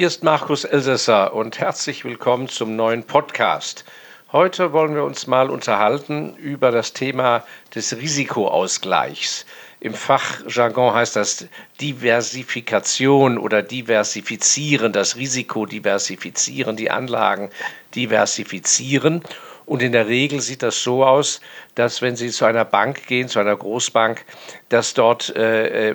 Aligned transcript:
Hier 0.00 0.06
ist 0.06 0.24
Markus 0.24 0.64
Elsässer 0.64 1.34
und 1.34 1.58
herzlich 1.58 2.06
willkommen 2.06 2.48
zum 2.48 2.74
neuen 2.74 3.02
Podcast. 3.02 3.84
Heute 4.32 4.72
wollen 4.72 4.94
wir 4.94 5.04
uns 5.04 5.26
mal 5.26 5.50
unterhalten 5.50 6.36
über 6.36 6.70
das 6.70 6.94
Thema 6.94 7.44
des 7.74 7.94
Risikoausgleichs. 7.94 9.44
Im 9.78 9.92
Fachjargon 9.92 10.94
heißt 10.94 11.16
das 11.16 11.48
Diversifikation 11.82 13.36
oder 13.36 13.62
diversifizieren, 13.62 14.94
das 14.94 15.16
Risiko 15.16 15.66
diversifizieren, 15.66 16.76
die 16.76 16.90
Anlagen 16.90 17.50
diversifizieren. 17.94 19.22
Und 19.70 19.84
in 19.84 19.92
der 19.92 20.08
Regel 20.08 20.40
sieht 20.40 20.64
das 20.64 20.82
so 20.82 21.04
aus, 21.04 21.40
dass 21.76 22.02
wenn 22.02 22.16
Sie 22.16 22.30
zu 22.30 22.44
einer 22.44 22.64
Bank 22.64 23.06
gehen, 23.06 23.28
zu 23.28 23.38
einer 23.38 23.54
Großbank, 23.54 24.24
dass 24.68 24.94
dort 24.94 25.32
äh, 25.36 25.90
äh, 25.90 25.94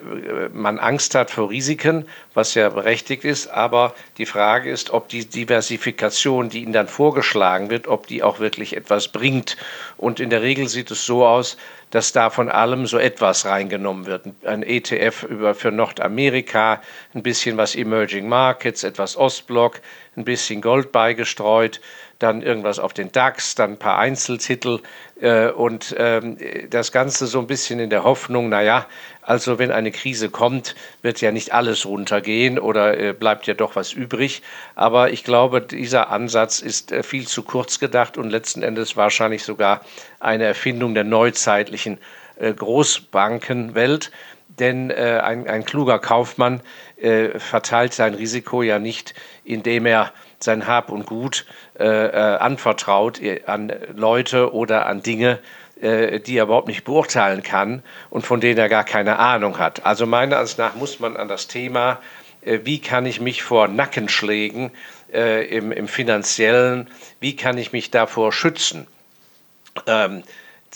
man 0.53 0.79
Angst 0.79 1.13
hat 1.13 1.29
vor 1.29 1.49
Risiken, 1.49 2.07
was 2.33 2.53
ja 2.53 2.69
berechtigt 2.69 3.25
ist. 3.25 3.47
Aber 3.47 3.93
die 4.17 4.25
Frage 4.25 4.71
ist, 4.71 4.91
ob 4.91 5.09
die 5.09 5.25
Diversifikation, 5.25 6.47
die 6.47 6.63
Ihnen 6.63 6.71
dann 6.71 6.87
vorgeschlagen 6.87 7.69
wird, 7.69 7.89
ob 7.89 8.07
die 8.07 8.23
auch 8.23 8.39
wirklich 8.39 8.77
etwas 8.77 9.09
bringt. 9.09 9.57
Und 9.97 10.21
in 10.21 10.29
der 10.29 10.41
Regel 10.41 10.69
sieht 10.69 10.89
es 10.89 11.05
so 11.05 11.25
aus, 11.25 11.57
dass 11.91 12.13
da 12.13 12.29
von 12.29 12.49
allem 12.49 12.87
so 12.87 12.97
etwas 12.97 13.45
reingenommen 13.45 14.05
wird. 14.05 14.23
Ein 14.45 14.63
ETF 14.63 15.23
über, 15.23 15.53
für 15.53 15.71
Nordamerika, 15.71 16.81
ein 17.13 17.23
bisschen 17.23 17.57
was 17.57 17.75
Emerging 17.75 18.29
Markets, 18.29 18.85
etwas 18.85 19.17
Ostblock, 19.17 19.81
ein 20.15 20.23
bisschen 20.23 20.61
Gold 20.61 20.93
beigestreut 20.93 21.81
dann 22.19 22.41
irgendwas 22.41 22.79
auf 22.79 22.93
den 22.93 23.11
DAX, 23.11 23.55
dann 23.55 23.71
ein 23.71 23.77
paar 23.77 23.97
Einzeltitel 23.97 24.79
äh, 25.19 25.49
und 25.49 25.95
ähm, 25.97 26.37
das 26.69 26.91
Ganze 26.91 27.27
so 27.27 27.39
ein 27.39 27.47
bisschen 27.47 27.79
in 27.79 27.89
der 27.89 28.03
Hoffnung, 28.03 28.49
naja, 28.49 28.85
also 29.21 29.59
wenn 29.59 29.71
eine 29.71 29.91
Krise 29.91 30.29
kommt, 30.29 30.75
wird 31.01 31.19
ja 31.19 31.31
nicht 31.31 31.53
alles 31.53 31.85
runtergehen 31.85 32.59
oder 32.59 32.97
äh, 32.97 33.13
bleibt 33.13 33.47
ja 33.47 33.53
doch 33.53 33.75
was 33.75 33.91
übrig. 33.91 34.43
Aber 34.75 35.11
ich 35.11 35.23
glaube, 35.23 35.61
dieser 35.61 36.09
Ansatz 36.09 36.59
ist 36.59 36.91
äh, 36.91 37.03
viel 37.03 37.27
zu 37.27 37.43
kurz 37.43 37.79
gedacht 37.79 38.17
und 38.17 38.29
letzten 38.29 38.63
Endes 38.63 38.95
wahrscheinlich 38.95 39.43
sogar 39.43 39.81
eine 40.19 40.45
Erfindung 40.45 40.93
der 40.93 41.03
neuzeitlichen 41.03 41.97
äh, 42.37 42.53
Großbankenwelt. 42.53 44.11
Denn 44.47 44.89
äh, 44.89 45.19
ein, 45.21 45.47
ein, 45.47 45.65
kluger 45.65 45.99
Kaufmann 45.99 46.61
äh, 46.95 47.39
verteilt 47.39 47.93
sein 47.93 48.13
Risiko 48.13 48.61
ja 48.61 48.79
nicht, 48.79 49.13
indem 49.43 49.85
er 49.85 50.13
sein 50.39 50.67
Hab 50.67 50.89
und 50.89 51.05
Gut 51.05 51.45
äh, 51.79 51.85
äh, 51.85 52.37
anvertraut 52.37 53.21
an 53.45 53.71
Leute 53.95 54.53
oder 54.53 54.85
an 54.85 55.01
Dinge, 55.01 55.39
äh, 55.81 56.19
die 56.19 56.37
er 56.37 56.45
überhaupt 56.45 56.67
nicht 56.67 56.83
beurteilen 56.83 57.43
kann 57.43 57.83
und 58.09 58.25
von 58.25 58.39
denen 58.39 58.57
er 58.57 58.69
gar 58.69 58.83
keine 58.83 59.19
Ahnung 59.19 59.59
hat. 59.59 59.85
Also 59.85 60.05
meiner 60.05 60.37
Ansicht 60.37 60.59
nach 60.59 60.75
muss 60.75 60.99
man 60.99 61.17
an 61.17 61.27
das 61.27 61.47
Thema, 61.47 61.99
äh, 62.41 62.59
wie 62.63 62.79
kann 62.79 63.05
ich 63.05 63.19
mich 63.19 63.43
vor 63.43 63.67
Nackenschlägen 63.67 64.71
äh, 65.13 65.45
im, 65.47 65.71
im 65.71 65.87
finanziellen, 65.87 66.89
wie 67.19 67.35
kann 67.35 67.57
ich 67.57 67.73
mich 67.73 67.91
davor 67.91 68.31
schützen? 68.31 68.87
Ähm, 69.87 70.23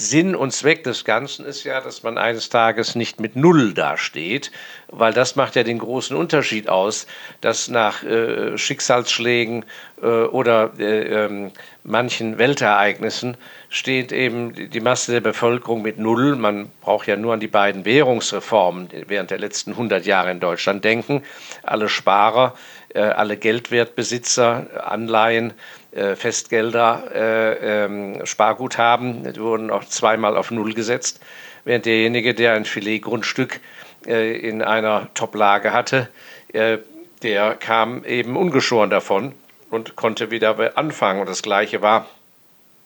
Sinn 0.02 0.33
und 0.33 0.52
Zweck 0.52 0.86
des 0.86 1.03
Ganzen 1.03 1.44
ist 1.45 1.66
ja, 1.66 1.81
dass 1.81 2.03
man 2.03 2.17
eines 2.17 2.47
Tages 2.47 2.95
nicht 2.95 3.19
mit 3.19 3.36
Null 3.36 3.73
dasteht, 3.73 4.50
weil 4.88 5.11
das 5.11 5.36
macht 5.36 5.58
ja 5.58 5.64
den 5.64 5.78
großen 5.78 6.16
Unterschied 6.16 6.69
aus, 6.69 7.06
dass 7.41 7.67
nach 7.67 8.02
äh, 8.03 8.58
Schicksalsschlägen 8.58 9.66
äh, 10.02 10.06
oder 10.06 10.72
äh, 10.80 11.25
ähm, 11.25 11.52
manchen 11.83 12.38
Weltereignissen 12.38 13.36
steht 13.67 14.14
eben 14.14 14.69
die 14.69 14.80
Masse 14.80 15.11
der 15.11 15.19
Bevölkerung 15.19 15.81
mit 15.81 16.00
Null. 16.00 16.38
Man 16.38 16.69
braucht 16.80 17.08
ja 17.08 17.17
nur 17.17 17.34
an 17.34 17.41
die 17.41 17.47
beiden 17.47 17.84
Währungsreformen 17.84 18.88
während 19.08 19.31
der 19.31 19.39
letzten 19.39 19.72
100 19.72 20.06
Jahre 20.06 20.31
in 20.31 20.39
Deutschland 20.39 20.86
denken. 20.86 21.23
Alle 21.61 21.89
Sparer, 21.89 22.56
äh, 22.94 23.02
alle 23.02 23.36
Geldwertbesitzer, 23.36 24.88
Anleihen, 24.89 25.53
Festgelder, 25.92 27.04
äh, 27.14 27.86
ähm, 27.86 28.26
Sparguthaben 28.26 29.36
wurden 29.38 29.72
auch 29.72 29.86
zweimal 29.86 30.38
auf 30.38 30.52
Null 30.52 30.74
gesetzt, 30.74 31.19
während 31.66 31.86
derjenige, 31.86 32.36
der 32.36 32.53
ein 32.53 32.66
Filetgrundstück 32.66 33.59
äh, 34.06 34.38
in 34.38 34.62
einer 34.62 35.09
Toplage 35.13 35.74
hatte, 35.74 36.09
äh, 36.53 36.78
der 37.24 37.56
kam 37.56 38.06
eben 38.06 38.38
ungeschoren 38.38 38.90
davon 38.90 39.34
und 39.69 39.96
konnte 39.96 40.31
wieder 40.31 40.78
anfangen. 40.78 41.19
Und 41.19 41.30
das 41.30 41.41
Gleiche 41.41 41.81
war, 41.81 42.06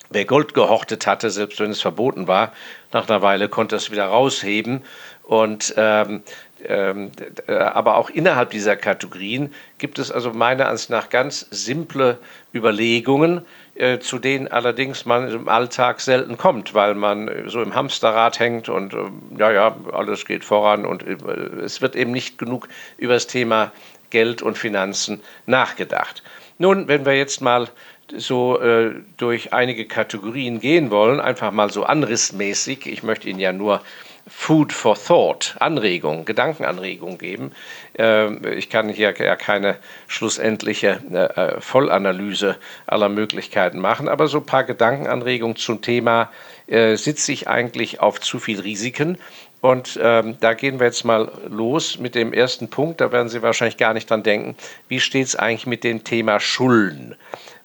wer 0.10 0.26
Gold 0.26 0.54
gehortet 0.54 1.06
hatte, 1.06 1.30
selbst 1.30 1.60
wenn 1.60 1.72
es 1.72 1.82
verboten 1.82 2.28
war, 2.28 2.54
nach 2.92 3.08
einer 3.08 3.22
Weile 3.22 3.50
konnte 3.50 3.76
es 3.76 3.92
wieder 3.92 4.06
rausheben. 4.06 4.82
Und 5.24 5.74
ähm, 5.78 6.24
ähm, 6.68 7.12
äh, 7.48 7.54
aber 7.54 7.98
auch 7.98 8.10
innerhalb 8.10 8.52
dieser 8.52 8.76
Kategorien 8.76 9.54
gibt 9.78 10.00
es 10.00 10.12
also 10.12 10.32
meiner 10.32 10.68
Ansicht 10.68 10.90
nach 10.90 11.10
ganz 11.10 11.48
simple 11.52 12.18
Überlegungen, 12.54 13.46
äh, 13.76 14.00
zu 14.00 14.20
denen 14.20 14.48
allerdings 14.48 15.06
man 15.06 15.30
im 15.30 15.50
Alltag 15.50 16.00
selten 16.02 16.38
kommt, 16.38 16.74
weil 16.74 16.96
man 16.96 17.30
so 17.48 17.62
im 17.62 17.76
Hamsterrad 17.76 18.40
hängt 18.40 18.70
und 18.70 18.94
äh, 18.94 18.98
ja, 19.38 19.52
ja, 19.52 19.76
alles 19.92 20.26
geht 20.26 20.46
voran 20.46 20.86
und 20.86 21.04
es 21.04 21.82
wird 21.82 21.96
eben 21.96 22.12
nicht 22.12 22.38
genug 22.38 22.68
über 22.98 23.14
das 23.14 23.28
Thema 23.28 23.72
Geld 24.10 24.42
und 24.42 24.58
Finanzen 24.58 25.22
nachgedacht. 25.46 26.24
Nun, 26.60 26.88
wenn 26.88 27.06
wir 27.06 27.18
jetzt 27.18 27.42
mal 27.42 27.68
so 28.16 28.60
äh, 28.60 28.92
durch 29.18 29.54
einige 29.54 29.86
Kategorien 29.86 30.60
gehen 30.60 30.92
wollen, 30.92 31.20
einfach 31.20 31.52
mal 31.52 31.72
so 31.72 31.84
anrissmäßig, 31.84 32.86
ich 32.86 33.04
möchte 33.04 33.30
Ihnen 33.30 33.40
ja 33.40 33.52
nur 33.52 33.82
Food 34.28 34.72
for 34.72 34.96
Thought, 34.96 35.56
Anregung, 35.60 36.24
Gedankenanregung 36.26 37.18
geben. 37.18 37.52
Ähm, 37.96 38.42
ich 38.46 38.70
kann 38.70 38.88
hier 38.88 39.14
ja 39.18 39.36
keine 39.36 39.78
schlussendliche 40.08 41.00
äh, 41.12 41.58
äh, 41.58 41.62
Vollanalyse 41.62 42.58
aller 42.88 43.10
Möglichkeiten 43.10 43.80
machen, 43.80 44.08
aber 44.08 44.28
so 44.28 44.38
ein 44.38 44.46
paar 44.46 44.64
Gedankenanregungen 44.64 45.58
zum 45.58 45.82
Thema, 45.82 46.32
äh, 46.68 46.96
sitze 46.96 47.34
ich 47.34 47.50
eigentlich 47.50 48.00
auf 48.00 48.22
zu 48.22 48.40
viel 48.40 48.62
Risiken? 48.62 49.18
Und 49.60 49.98
ähm, 50.02 50.36
da 50.40 50.54
gehen 50.54 50.80
wir 50.80 50.88
jetzt 50.88 51.06
mal 51.06 51.32
los 51.50 51.98
mit 51.98 52.16
dem 52.16 52.34
ersten 52.34 52.70
Punkt. 52.70 53.00
Da 53.00 53.14
werden 53.14 53.30
Sie 53.30 53.42
wahrscheinlich 53.42 53.78
gar 53.78 53.94
nicht 53.94 54.10
dran 54.10 54.24
denken. 54.24 54.56
Wie 54.90 55.00
steht 55.00 55.28
es 55.28 55.36
eigentlich 55.38 55.68
mit 55.68 55.86
dem 55.86 56.04
Thema 56.04 56.42
Schulden? 56.42 57.16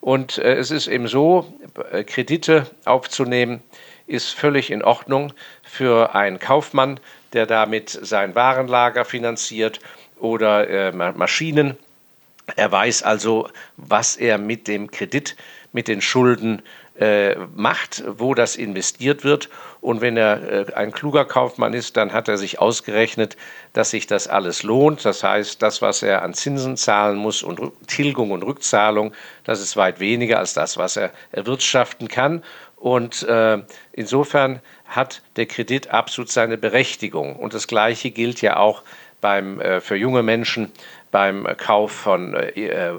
Und 0.01 0.39
äh, 0.39 0.55
es 0.55 0.71
ist 0.71 0.87
eben 0.87 1.09
so, 1.09 1.53
Kredite 2.07 2.67
aufzunehmen, 2.85 3.63
ist 4.09 4.35
völlig 4.35 4.71
in 4.71 4.83
Ordnung 4.83 5.33
für 5.63 6.15
einen 6.15 6.39
Kaufmann, 6.39 6.99
der 7.33 7.47
damit 7.47 7.91
sein 7.91 8.35
Warenlager 8.35 9.05
finanziert 9.05 9.81
oder 10.19 10.69
äh, 10.69 10.93
Maschinen. 10.93 11.77
Er 12.57 12.73
weiß 12.73 13.03
also, 13.03 13.49
was 13.77 14.17
er 14.17 14.39
mit 14.39 14.67
dem 14.67 14.91
Kredit, 14.91 15.37
mit 15.73 15.87
den 15.87 16.01
Schulden 16.01 16.63
äh, 16.99 17.37
macht, 17.55 18.03
wo 18.07 18.35
das 18.35 18.57
investiert 18.57 19.23
wird. 19.23 19.49
Und 19.81 20.01
wenn 20.01 20.17
er 20.17 20.69
äh, 20.69 20.75
ein 20.75 20.91
kluger 20.91 21.25
Kaufmann 21.25 21.73
ist, 21.73 21.97
dann 21.97 22.13
hat 22.13 22.27
er 22.27 22.39
sich 22.39 22.59
ausgerechnet, 22.59 23.37
dass 23.73 23.91
sich 23.91 24.09
das 24.09 24.27
alles 24.27 24.65
lohnt. 24.65 25.05
Das 25.05 25.23
heißt, 25.23 25.63
das, 25.63 25.81
was 25.81 26.03
er 26.03 26.23
an 26.23 26.35
Zinsen 26.35 26.77
zahlen 26.77 27.17
muss 27.17 27.45
und 27.45 27.61
Tilgung 27.87 28.33
und 28.33 28.43
Rückzahlung, 28.43 29.13
das 29.45 29.61
ist 29.61 29.77
weit 29.77 30.01
weniger 30.01 30.41
als 30.41 30.55
das, 30.55 30.77
was 30.77 30.97
er 30.97 31.13
erwirtschaften 31.31 32.09
kann. 32.09 32.43
Und 32.79 33.25
äh, 33.25 33.59
insofern 33.93 34.61
hat 34.87 35.23
der 35.37 35.47
Kredit 35.47 35.91
absolut 35.91 36.31
seine 36.31 36.57
Berechtigung. 36.57 37.37
Und 37.37 37.55
das 37.55 37.67
Gleiche 37.67 38.11
gilt 38.11 38.41
ja 38.41 38.57
auch 38.57 38.83
beim, 39.21 39.61
äh, 39.61 39.81
für 39.81 39.97
junge 39.97 40.23
Menschen 40.23 40.73
beim 41.11 41.47
Kauf 41.57 41.93
von 41.93 42.35
äh, 42.35 42.49
äh, 42.51 42.93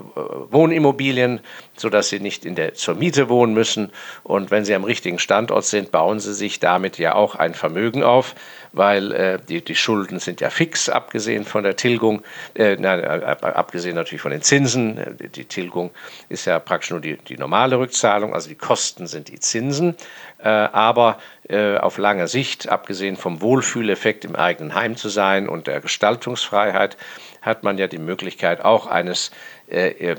Wohnimmobilien, 0.50 1.40
sodass 1.76 2.10
sie 2.10 2.20
nicht 2.20 2.46
in 2.46 2.56
der, 2.56 2.74
zur 2.74 2.96
Miete 2.96 3.30
wohnen 3.30 3.54
müssen. 3.54 3.92
Und 4.24 4.52
wenn 4.52 4.66
sie 4.66 4.74
am 4.74 4.84
richtigen 4.84 5.20
Standort 5.20 5.66
sind, 5.66 5.92
bauen 5.92 6.20
sie 6.20 6.34
sich 6.34 6.60
damit 6.60 6.98
ja 6.98 7.16
auch 7.16 7.36
ein 7.36 7.54
Vermögen 7.54 8.04
auf, 8.04 8.36
weil 8.72 9.12
äh, 9.12 9.40
die, 9.48 9.64
die 9.64 9.76
Schulden 9.76 10.20
sind 10.20 10.42
ja 10.42 10.50
fix, 10.50 10.90
abgesehen 10.90 11.46
von 11.46 11.64
der 11.64 11.76
Tilgung, 11.76 12.22
äh, 12.56 12.76
nein, 12.78 13.00
äh, 13.00 13.36
abgesehen 13.42 13.96
natürlich 13.96 14.22
von 14.22 14.32
den 14.32 14.42
Zinsen. 14.42 15.18
Die, 15.20 15.30
die 15.30 15.46
Tilgung 15.46 15.92
ist 16.30 16.46
ja 16.46 16.60
praktisch 16.60 16.92
nur 16.92 17.02
die, 17.02 17.18
die 17.18 17.38
normale 17.38 17.80
Rückzahlung, 17.80 18.34
also 18.34 18.50
die 18.50 18.56
Kosten 18.56 19.08
sind 19.08 19.30
die 19.30 19.40
Zinsen. 19.40 19.96
Äh, 20.42 20.48
aber 20.48 21.20
äh, 21.50 21.78
auf 21.78 21.98
lange 21.98 22.28
Sicht, 22.28 22.70
abgesehen 22.70 23.18
vom 23.18 23.42
Wohlfühleffekt 23.42 24.24
im 24.24 24.36
eigenen 24.36 24.74
Heim 24.76 24.96
zu 24.96 25.10
sein 25.10 25.50
und 25.50 25.68
der 25.68 25.82
Gestaltungsfreiheit, 25.82 26.96
hat 27.42 27.64
man 27.64 27.78
ja 27.78 27.88
die 27.88 27.98
Möglichkeit 27.98 28.64
auch 28.64 28.88
eines 28.88 29.32
äh, 29.68 30.16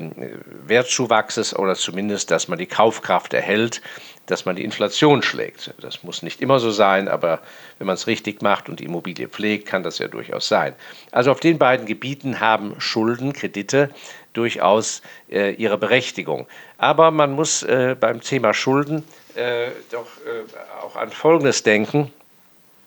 Wertzuwachses 0.65 1.55
oder 1.55 1.75
zumindest, 1.75 2.31
dass 2.31 2.47
man 2.47 2.57
die 2.57 2.65
Kaufkraft 2.65 3.33
erhält, 3.33 3.81
dass 4.25 4.45
man 4.45 4.55
die 4.55 4.63
Inflation 4.63 5.23
schlägt. 5.23 5.73
Das 5.81 6.03
muss 6.03 6.23
nicht 6.23 6.41
immer 6.41 6.59
so 6.59 6.71
sein, 6.71 7.07
aber 7.07 7.41
wenn 7.77 7.87
man 7.87 7.95
es 7.95 8.07
richtig 8.07 8.41
macht 8.41 8.69
und 8.69 8.79
die 8.79 8.85
Immobilie 8.85 9.27
pflegt, 9.27 9.67
kann 9.67 9.83
das 9.83 9.99
ja 9.99 10.07
durchaus 10.07 10.47
sein. 10.47 10.73
Also 11.11 11.31
auf 11.31 11.39
den 11.39 11.57
beiden 11.57 11.85
Gebieten 11.85 12.39
haben 12.39 12.79
Schulden, 12.79 13.33
Kredite 13.33 13.89
durchaus 14.33 15.01
äh, 15.29 15.53
ihre 15.55 15.77
Berechtigung. 15.77 16.47
Aber 16.77 17.11
man 17.11 17.33
muss 17.33 17.63
äh, 17.63 17.95
beim 17.99 18.21
Thema 18.21 18.53
Schulden 18.53 19.03
äh, 19.35 19.69
doch 19.91 20.07
äh, 20.25 20.85
auch 20.85 20.95
an 20.95 21.09
Folgendes 21.11 21.63
denken. 21.63 22.13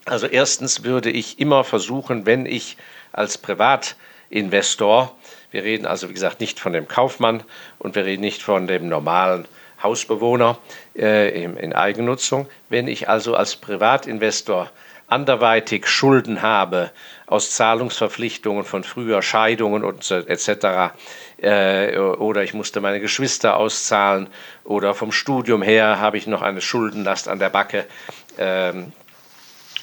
Also 0.06 0.26
erstens 0.26 0.84
würde 0.84 1.10
ich 1.10 1.38
immer 1.38 1.64
versuchen, 1.64 2.26
wenn 2.26 2.46
ich 2.46 2.76
als 3.12 3.38
Privatinvestor 4.34 5.14
Wir 5.52 5.62
reden 5.62 5.86
also, 5.86 6.08
wie 6.08 6.14
gesagt, 6.14 6.40
nicht 6.40 6.58
von 6.58 6.72
dem 6.72 6.88
Kaufmann 6.88 7.44
und 7.78 7.94
wir 7.94 8.04
reden 8.04 8.22
nicht 8.22 8.42
von 8.42 8.66
dem 8.66 8.88
normalen 8.88 9.46
Hausbewohner 9.80 10.58
äh, 10.96 11.44
in, 11.44 11.56
in 11.56 11.72
Eigennutzung. 11.72 12.48
Wenn 12.68 12.88
ich 12.88 13.08
also 13.08 13.36
als 13.36 13.54
Privatinvestor 13.54 14.72
anderweitig 15.06 15.86
Schulden 15.86 16.42
habe 16.42 16.90
aus 17.26 17.52
Zahlungsverpflichtungen 17.52 18.64
von 18.64 18.82
früher 18.82 19.22
Scheidungen 19.22 19.84
und 19.84 20.10
etc. 20.10 20.92
Äh, 21.40 21.96
oder 21.96 22.42
ich 22.42 22.54
musste 22.54 22.80
meine 22.80 22.98
Geschwister 22.98 23.56
auszahlen 23.56 24.26
oder 24.64 24.94
vom 24.94 25.12
Studium 25.12 25.62
her 25.62 26.00
habe 26.00 26.18
ich 26.18 26.26
noch 26.26 26.42
eine 26.42 26.60
Schuldenlast 26.60 27.28
an 27.28 27.38
der 27.38 27.50
Backe. 27.50 27.86
Ähm, 28.38 28.92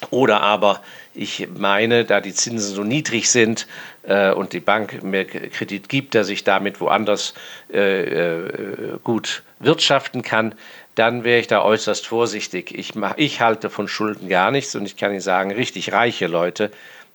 oder 0.09 0.41
aber 0.41 0.81
ich 1.13 1.47
meine, 1.57 2.05
da 2.05 2.21
die 2.21 2.33
Zinsen 2.33 2.73
so 2.73 2.83
niedrig 2.83 3.29
sind 3.29 3.67
äh, 4.03 4.31
und 4.31 4.53
die 4.53 4.59
Bank 4.59 5.03
mir 5.03 5.25
Kredit 5.25 5.89
gibt, 5.89 6.15
dass 6.15 6.29
ich 6.29 6.43
damit 6.43 6.79
woanders 6.79 7.33
äh, 7.71 8.03
äh, 8.03 8.99
gut 9.03 9.43
wirtschaften 9.59 10.21
kann, 10.21 10.55
dann 10.95 11.23
wäre 11.23 11.39
ich 11.39 11.47
da 11.47 11.61
äußerst 11.61 12.05
vorsichtig. 12.07 12.77
Ich, 12.77 12.95
mach, 12.95 13.13
ich 13.17 13.41
halte 13.41 13.69
von 13.69 13.87
Schulden 13.87 14.29
gar 14.29 14.51
nichts 14.51 14.75
und 14.75 14.85
ich 14.85 14.97
kann 14.97 15.11
Ihnen 15.11 15.21
sagen, 15.21 15.51
richtig 15.51 15.91
reiche 15.91 16.27
Leute, 16.27 16.71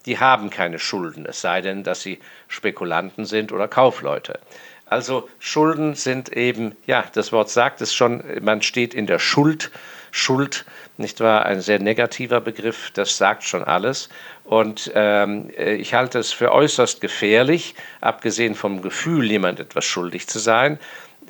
die 0.06 0.18
haben 0.18 0.50
keine 0.50 0.78
Schulden, 0.78 1.26
es 1.26 1.40
sei 1.40 1.60
denn, 1.60 1.82
dass 1.82 2.00
sie 2.00 2.20
Spekulanten 2.48 3.26
sind 3.26 3.50
oder 3.52 3.66
Kaufleute. 3.66 4.38
Also 4.86 5.28
Schulden 5.40 5.94
sind 5.94 6.28
eben, 6.32 6.76
ja, 6.86 7.04
das 7.12 7.32
Wort 7.32 7.50
sagt 7.50 7.80
es 7.80 7.92
schon, 7.92 8.22
man 8.40 8.62
steht 8.62 8.94
in 8.94 9.06
der 9.06 9.18
Schuld. 9.18 9.72
Schuld, 10.16 10.64
nicht 10.96 11.20
wahr, 11.20 11.44
ein 11.44 11.60
sehr 11.60 11.78
negativer 11.78 12.40
Begriff, 12.40 12.90
das 12.94 13.18
sagt 13.18 13.44
schon 13.44 13.62
alles. 13.62 14.08
Und 14.44 14.90
ähm, 14.94 15.50
ich 15.58 15.92
halte 15.92 16.18
es 16.18 16.32
für 16.32 16.52
äußerst 16.52 17.02
gefährlich, 17.02 17.74
abgesehen 18.00 18.54
vom 18.54 18.80
Gefühl, 18.80 19.30
jemand 19.30 19.60
etwas 19.60 19.84
schuldig 19.84 20.26
zu 20.26 20.38
sein, 20.38 20.78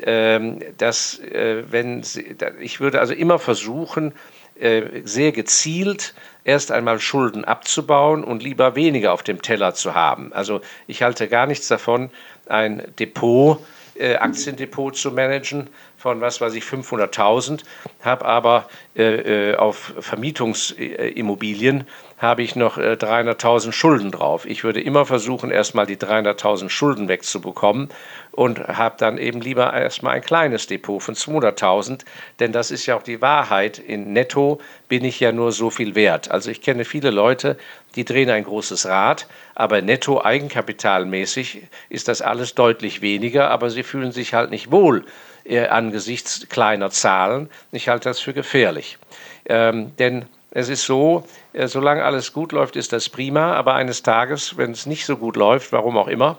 ähm, 0.02 0.60
dass 0.78 1.18
äh, 1.18 1.64
wenn 1.68 2.04
sie, 2.04 2.36
ich 2.60 2.78
würde 2.78 3.00
also 3.00 3.12
immer 3.12 3.40
versuchen, 3.40 4.12
äh, 4.54 5.02
sehr 5.02 5.32
gezielt 5.32 6.14
erst 6.44 6.70
einmal 6.70 7.00
Schulden 7.00 7.44
abzubauen 7.44 8.22
und 8.22 8.44
lieber 8.44 8.76
weniger 8.76 9.12
auf 9.12 9.24
dem 9.24 9.42
Teller 9.42 9.74
zu 9.74 9.96
haben. 9.96 10.32
Also 10.32 10.60
ich 10.86 11.02
halte 11.02 11.26
gar 11.26 11.46
nichts 11.46 11.66
davon, 11.66 12.10
ein 12.46 12.84
Depot, 13.00 13.58
äh, 13.98 14.14
Aktiendepot 14.14 14.96
zu 14.96 15.10
managen 15.10 15.68
von 16.06 16.20
was 16.20 16.40
weiß 16.40 16.54
ich 16.54 16.62
500.000, 16.62 17.62
habe 18.00 18.24
aber 18.26 18.68
äh, 18.94 19.50
äh, 19.50 19.56
auf 19.56 19.92
Vermietungsimmobilien 19.98 21.84
habe 22.18 22.44
ich 22.44 22.54
noch 22.54 22.78
äh, 22.78 22.92
300.000 22.92 23.72
Schulden 23.72 24.12
drauf. 24.12 24.46
Ich 24.46 24.62
würde 24.62 24.80
immer 24.80 25.04
versuchen, 25.04 25.50
erstmal 25.50 25.84
die 25.84 25.96
300.000 25.96 26.70
Schulden 26.70 27.08
wegzubekommen 27.08 27.88
und 28.30 28.60
habe 28.60 28.94
dann 28.98 29.18
eben 29.18 29.40
lieber 29.40 29.72
erstmal 29.72 30.14
ein 30.14 30.22
kleines 30.22 30.68
Depot 30.68 31.02
von 31.02 31.16
200.000, 31.16 32.02
denn 32.38 32.52
das 32.52 32.70
ist 32.70 32.86
ja 32.86 32.94
auch 32.94 33.02
die 33.02 33.20
Wahrheit. 33.20 33.80
In 33.80 34.12
Netto 34.12 34.60
bin 34.86 35.04
ich 35.04 35.18
ja 35.18 35.32
nur 35.32 35.50
so 35.50 35.70
viel 35.70 35.96
wert. 35.96 36.30
Also 36.30 36.52
ich 36.52 36.62
kenne 36.62 36.84
viele 36.84 37.10
Leute, 37.10 37.58
die 37.96 38.04
drehen 38.04 38.30
ein 38.30 38.44
großes 38.44 38.86
Rad, 38.86 39.26
aber 39.56 39.82
netto 39.82 40.22
eigenkapitalmäßig 40.22 41.62
ist 41.88 42.06
das 42.06 42.22
alles 42.22 42.54
deutlich 42.54 43.02
weniger, 43.02 43.50
aber 43.50 43.70
sie 43.70 43.82
fühlen 43.82 44.12
sich 44.12 44.34
halt 44.34 44.50
nicht 44.50 44.70
wohl 44.70 45.04
äh, 45.48 45.66
angesichts 45.66 46.48
kleiner 46.48 46.90
Zahlen. 46.90 47.50
Ich 47.72 47.88
halte 47.88 48.08
das 48.08 48.20
für 48.20 48.34
gefährlich. 48.34 48.98
Ähm, 49.46 49.96
denn 49.98 50.26
es 50.50 50.68
ist 50.68 50.84
so, 50.84 51.26
äh, 51.52 51.68
solange 51.68 52.04
alles 52.04 52.32
gut 52.32 52.52
läuft, 52.52 52.76
ist 52.76 52.92
das 52.92 53.08
prima, 53.08 53.54
aber 53.54 53.74
eines 53.74 54.02
Tages, 54.02 54.56
wenn 54.56 54.72
es 54.72 54.86
nicht 54.86 55.06
so 55.06 55.16
gut 55.16 55.36
läuft, 55.36 55.72
warum 55.72 55.96
auch 55.96 56.08
immer, 56.08 56.38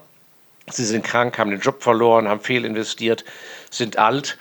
Sie 0.70 0.84
sind 0.84 1.06
krank, 1.06 1.40
haben 1.40 1.50
den 1.50 1.62
Job 1.62 1.82
verloren, 1.82 2.28
haben 2.28 2.42
fehlinvestiert, 2.42 3.24
sind 3.70 3.98
alt, 3.98 4.38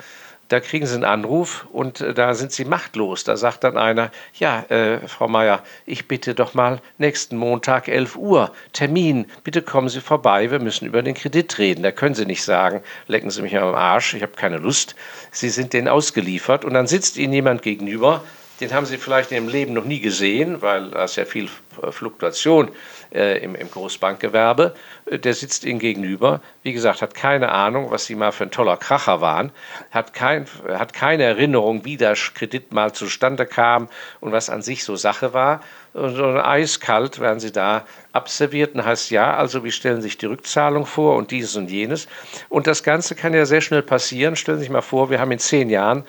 da 0.49 0.61
kriegen 0.61 0.87
Sie 0.87 0.95
einen 0.95 1.05
Anruf 1.05 1.67
und 1.73 2.01
äh, 2.01 2.15
da 2.15 2.35
sind 2.35 2.53
Sie 2.53 2.65
machtlos. 2.65 3.25
Da 3.25 3.37
sagt 3.37 3.65
dann 3.65 3.77
einer, 3.77 4.11
ja, 4.35 4.61
äh, 4.69 5.07
Frau 5.09 5.29
Meier, 5.29 5.63
ich 5.87 6.09
bitte 6.09 6.35
doch 6.35 6.55
mal 6.55 6.81
nächsten 6.99 7.37
Montag 7.37 7.89
11 7.89 8.17
Uhr 8.17 8.53
Termin, 8.73 9.27
bitte 9.45 9.63
kommen 9.63 9.89
Sie 9.89 10.01
vorbei, 10.01 10.51
wir 10.51 10.61
müssen 10.61 10.87
über 10.87 11.03
den 11.03 11.15
Kredit 11.15 11.59
reden. 11.59 11.83
Da 11.83 11.93
können 11.93 12.15
Sie 12.15 12.27
nicht 12.27 12.45
sagen, 12.45 12.83
lecken 13.07 13.31
Sie 13.31 13.43
mich 13.43 13.57
am 13.57 13.75
Arsch, 13.75 14.15
ich 14.15 14.23
habe 14.23 14.33
keine 14.33 14.59
Lust. 14.59 14.95
Sie 15.31 15.49
sind 15.49 15.73
denen 15.73 15.89
ausgeliefert 15.89 16.65
und 16.65 16.75
dann 16.75 16.87
sitzt 16.87 17.17
Ihnen 17.17 17.33
jemand 17.33 17.63
gegenüber, 17.63 18.23
den 18.61 18.73
haben 18.73 18.87
Sie 18.87 18.97
vielleicht 18.97 19.33
Ihrem 19.33 19.49
Leben 19.49 19.75
noch 19.75 19.85
nie 19.85 20.01
gesehen, 20.01 20.63
weil 20.63 20.91
da 20.91 21.05
ist 21.05 21.17
ja 21.17 21.25
viel 21.25 21.49
Fluktuation 21.91 22.71
äh, 23.15 23.43
im, 23.43 23.55
im 23.55 23.71
Großbankgewerbe. 23.71 24.75
Äh, 25.07 25.19
der 25.19 25.35
sitzt 25.35 25.65
Ihnen 25.65 25.79
gegenüber, 25.79 26.41
wie 26.63 26.73
gesagt, 26.73 27.03
hat 27.03 27.15
keine 27.15 27.51
Ahnung, 27.51 27.91
was 27.91 28.07
Sie 28.07 28.15
mal 28.15 28.33
für 28.33 28.45
ein 28.45 28.51
toller 28.51 28.77
Kracher 28.77 29.21
waren, 29.21 29.53
hat, 29.91 30.15
kein, 30.15 30.47
hat 30.69 30.93
keine 30.93 31.25
Erinnerung, 31.25 31.85
wie 31.85 31.97
der 31.97 32.15
Kredit 32.15 32.73
mal 32.73 32.93
zustande 32.93 33.47
kam 33.47 33.89
und 34.21 34.33
was 34.33 34.51
an 34.51 34.63
sich 34.63 34.85
so 34.85 34.97
Sache 34.97 35.35
war. 35.35 35.61
Und 35.93 36.21
eiskalt 36.21 37.21
werden 37.21 37.41
Sie 37.41 37.53
da 37.53 37.87
abserviert 38.13 38.75
und 38.75 38.85
heißt, 38.85 39.11
ja, 39.11 39.35
also 39.35 39.65
wie 39.65 39.73
stellen 39.73 39.97
Sie 39.97 40.09
sich 40.09 40.19
die 40.19 40.27
Rückzahlung 40.27 40.85
vor 40.85 41.17
und 41.17 41.31
dieses 41.31 41.57
und 41.57 41.71
jenes. 41.71 42.07
Und 42.51 42.67
das 42.67 42.83
Ganze 42.83 43.15
kann 43.15 43.33
ja 43.33 43.47
sehr 43.47 43.63
schnell 43.63 43.83
passieren. 43.83 44.37
Stellen 44.37 44.59
Sie 44.59 44.65
sich 44.65 44.71
mal 44.71 44.83
vor, 44.83 45.09
wir 45.09 45.21
haben 45.21 45.33
in 45.33 45.39
zehn 45.39 45.71
Jahren 45.71 46.05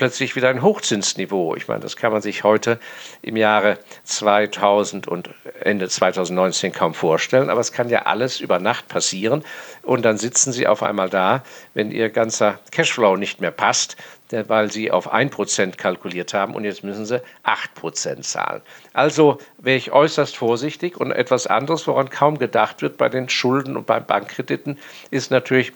plötzlich 0.00 0.34
wieder 0.34 0.48
ein 0.48 0.62
Hochzinsniveau. 0.62 1.54
Ich 1.56 1.68
meine, 1.68 1.80
das 1.80 1.94
kann 1.94 2.10
man 2.10 2.22
sich 2.22 2.42
heute 2.42 2.80
im 3.20 3.36
Jahre 3.36 3.78
2000 4.04 5.06
und 5.06 5.28
Ende 5.60 5.90
2019 5.90 6.72
kaum 6.72 6.94
vorstellen, 6.94 7.50
aber 7.50 7.60
es 7.60 7.70
kann 7.70 7.90
ja 7.90 8.06
alles 8.06 8.40
über 8.40 8.58
Nacht 8.60 8.88
passieren 8.88 9.44
und 9.82 10.06
dann 10.06 10.16
sitzen 10.16 10.54
Sie 10.54 10.66
auf 10.66 10.82
einmal 10.82 11.10
da, 11.10 11.42
wenn 11.74 11.90
Ihr 11.90 12.08
ganzer 12.08 12.60
Cashflow 12.70 13.16
nicht 13.16 13.42
mehr 13.42 13.50
passt, 13.50 13.98
weil 14.30 14.72
Sie 14.72 14.90
auf 14.90 15.12
1% 15.12 15.76
kalkuliert 15.76 16.32
haben 16.32 16.54
und 16.54 16.64
jetzt 16.64 16.82
müssen 16.82 17.04
Sie 17.04 17.20
8% 17.44 18.22
zahlen. 18.22 18.62
Also 18.94 19.36
wäre 19.58 19.76
ich 19.76 19.92
äußerst 19.92 20.34
vorsichtig 20.34 20.96
und 20.96 21.12
etwas 21.12 21.46
anderes, 21.46 21.86
woran 21.86 22.08
kaum 22.08 22.38
gedacht 22.38 22.80
wird 22.80 22.96
bei 22.96 23.10
den 23.10 23.28
Schulden 23.28 23.76
und 23.76 23.84
bei 23.84 24.00
Bankkrediten, 24.00 24.78
ist 25.10 25.30
natürlich 25.30 25.74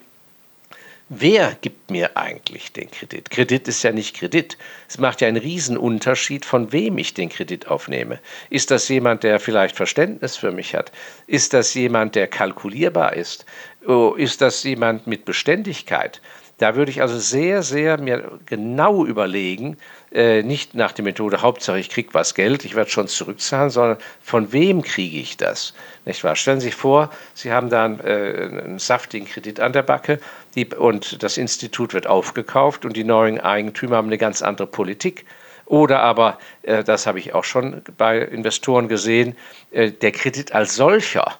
wer 1.09 1.55
gibt 1.61 1.91
mir 1.91 2.17
eigentlich 2.17 2.73
den 2.73 2.89
Kredit? 2.89 3.29
Kredit 3.29 3.67
ist 3.67 3.83
ja 3.83 3.91
nicht 3.91 4.15
Kredit. 4.15 4.57
Es 4.87 4.97
macht 4.97 5.21
ja 5.21 5.27
einen 5.27 5.37
Riesenunterschied, 5.37 6.45
von 6.45 6.71
wem 6.71 6.97
ich 6.97 7.13
den 7.13 7.29
Kredit 7.29 7.67
aufnehme. 7.67 8.19
Ist 8.49 8.71
das 8.71 8.87
jemand, 8.89 9.23
der 9.23 9.39
vielleicht 9.39 9.75
Verständnis 9.75 10.35
für 10.35 10.51
mich 10.51 10.75
hat? 10.75 10.91
Ist 11.27 11.53
das 11.53 11.73
jemand, 11.73 12.15
der 12.15 12.27
kalkulierbar 12.27 13.13
ist? 13.13 13.45
Oh, 13.87 14.15
ist 14.17 14.41
das 14.41 14.63
jemand 14.63 15.05
mit 15.05 15.25
Beständigkeit? 15.25 16.21
Da 16.57 16.75
würde 16.75 16.89
ich 16.89 17.01
also 17.01 17.19
sehr, 17.19 17.63
sehr 17.63 17.97
mir 17.99 18.39
genau 18.45 19.05
überlegen, 19.05 19.77
äh, 20.13 20.41
nicht 20.41 20.73
nach 20.73 20.93
der 20.93 21.03
Methode, 21.03 21.41
Hauptsache 21.41 21.79
ich 21.79 21.89
kriege 21.89 22.13
was 22.13 22.33
Geld, 22.33 22.63
ich 22.63 22.75
werde 22.75 22.89
schon 22.89 23.09
zurückzahlen, 23.09 23.69
sondern 23.69 23.97
von 24.21 24.53
wem 24.53 24.81
kriege 24.81 25.17
ich 25.17 25.35
das? 25.35 25.73
Nicht 26.05 26.23
wahr? 26.23 26.37
Stellen 26.37 26.61
Sie 26.61 26.67
sich 26.67 26.75
vor, 26.75 27.09
Sie 27.33 27.51
haben 27.51 27.69
da 27.69 27.83
einen, 27.83 27.99
äh, 27.99 28.61
einen 28.63 28.79
saftigen 28.79 29.27
Kredit 29.27 29.59
an 29.59 29.73
der 29.73 29.83
Backe 29.83 30.19
die, 30.55 30.65
und 30.67 31.21
das 31.23 31.37
Institut 31.37 31.93
wird 31.93 32.07
aufgekauft 32.07 32.85
und 32.85 32.95
die 32.95 33.03
neuen 33.03 33.41
Eigentümer 33.41 33.97
haben 33.97 34.07
eine 34.07 34.17
ganz 34.17 34.41
andere 34.41 34.67
Politik. 34.67 35.25
Oder 35.65 35.99
aber, 36.01 36.37
äh, 36.61 36.85
das 36.85 37.05
habe 37.05 37.19
ich 37.19 37.33
auch 37.33 37.43
schon 37.43 37.81
bei 37.97 38.19
Investoren 38.19 38.87
gesehen, 38.87 39.35
äh, 39.71 39.91
der 39.91 40.11
Kredit 40.13 40.53
als 40.53 40.75
solcher, 40.75 41.37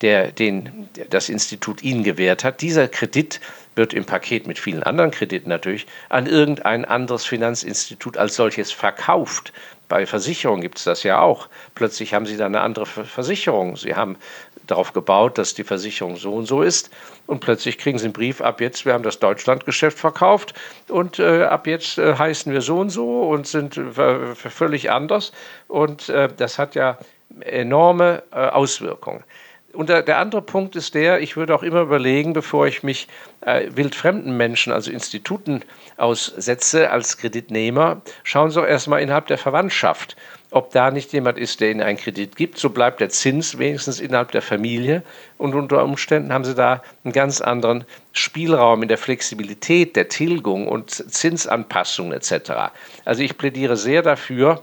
der, 0.00 0.32
den 0.32 0.88
das 1.10 1.28
Institut 1.28 1.82
Ihnen 1.82 2.04
gewährt 2.04 2.44
hat, 2.44 2.60
dieser 2.60 2.88
Kredit 2.88 3.40
wird 3.74 3.92
im 3.92 4.04
Paket 4.04 4.46
mit 4.46 4.58
vielen 4.58 4.82
anderen 4.82 5.10
Krediten 5.10 5.50
natürlich 5.50 5.86
an 6.08 6.26
irgendein 6.26 6.84
anderes 6.84 7.24
Finanzinstitut 7.24 8.16
als 8.16 8.34
solches 8.34 8.72
verkauft. 8.72 9.52
Bei 9.88 10.06
Versicherungen 10.06 10.62
gibt 10.62 10.78
es 10.78 10.84
das 10.84 11.02
ja 11.02 11.20
auch. 11.20 11.48
Plötzlich 11.74 12.12
haben 12.12 12.26
Sie 12.26 12.36
da 12.36 12.46
eine 12.46 12.60
andere 12.60 12.86
Versicherung. 12.86 13.76
Sie 13.76 13.94
haben 13.94 14.16
darauf 14.66 14.92
gebaut, 14.92 15.38
dass 15.38 15.54
die 15.54 15.62
Versicherung 15.62 16.16
so 16.16 16.34
und 16.34 16.46
so 16.46 16.62
ist. 16.62 16.90
Und 17.26 17.40
plötzlich 17.40 17.78
kriegen 17.78 17.98
Sie 17.98 18.06
einen 18.06 18.12
Brief, 18.12 18.40
ab 18.40 18.60
jetzt, 18.60 18.84
wir 18.84 18.94
haben 18.94 19.04
das 19.04 19.20
Deutschlandgeschäft 19.20 19.98
verkauft 19.98 20.54
und 20.88 21.18
äh, 21.18 21.44
ab 21.44 21.66
jetzt 21.66 21.98
äh, 21.98 22.16
heißen 22.16 22.52
wir 22.52 22.62
so 22.62 22.78
und 22.78 22.90
so 22.90 23.28
und 23.28 23.46
sind 23.46 23.80
völlig 24.34 24.90
anders. 24.90 25.32
Und 25.68 26.08
äh, 26.08 26.28
das 26.36 26.58
hat 26.58 26.74
ja 26.74 26.98
enorme 27.40 28.22
äh, 28.32 28.36
Auswirkungen. 28.36 29.22
Und 29.76 29.90
der, 29.90 30.02
der, 30.02 30.18
andere 30.18 30.40
Punkt 30.40 30.74
ist 30.74 30.94
der, 30.94 31.20
ich 31.20 31.36
würde 31.36 31.54
auch 31.54 31.62
immer 31.62 31.82
überlegen, 31.82 32.32
bevor 32.32 32.66
ich 32.66 32.82
mich 32.82 33.08
äh, 33.42 33.68
wildfremden 33.74 34.34
Menschen, 34.34 34.72
also 34.72 34.90
Instituten 34.90 35.62
aussetze 35.98 36.90
als 36.90 37.18
Kreditnehmer, 37.18 38.00
schauen 38.24 38.50
Sie 38.50 38.58
doch 38.58 38.66
erstmal 38.66 39.02
innerhalb 39.02 39.26
der 39.26 39.36
Verwandtschaft, 39.36 40.16
ob 40.50 40.70
da 40.70 40.90
nicht 40.90 41.12
jemand 41.12 41.36
ist, 41.36 41.60
der 41.60 41.70
Ihnen 41.70 41.82
einen 41.82 41.98
Kredit 41.98 42.36
gibt. 42.36 42.56
So 42.56 42.70
bleibt 42.70 43.00
der 43.00 43.10
Zins 43.10 43.58
wenigstens 43.58 44.00
innerhalb 44.00 44.32
der 44.32 44.40
Familie. 44.40 45.02
Und 45.36 45.54
unter 45.54 45.84
Umständen 45.84 46.32
haben 46.32 46.44
Sie 46.44 46.54
da 46.54 46.82
einen 47.04 47.12
ganz 47.12 47.42
anderen 47.42 47.84
Spielraum 48.12 48.82
in 48.82 48.88
der 48.88 48.98
Flexibilität 48.98 49.94
der 49.94 50.08
Tilgung 50.08 50.68
und 50.68 50.90
Zinsanpassung 50.90 52.12
etc. 52.12 52.72
Also 53.04 53.22
ich 53.22 53.36
plädiere 53.36 53.76
sehr 53.76 54.00
dafür, 54.00 54.62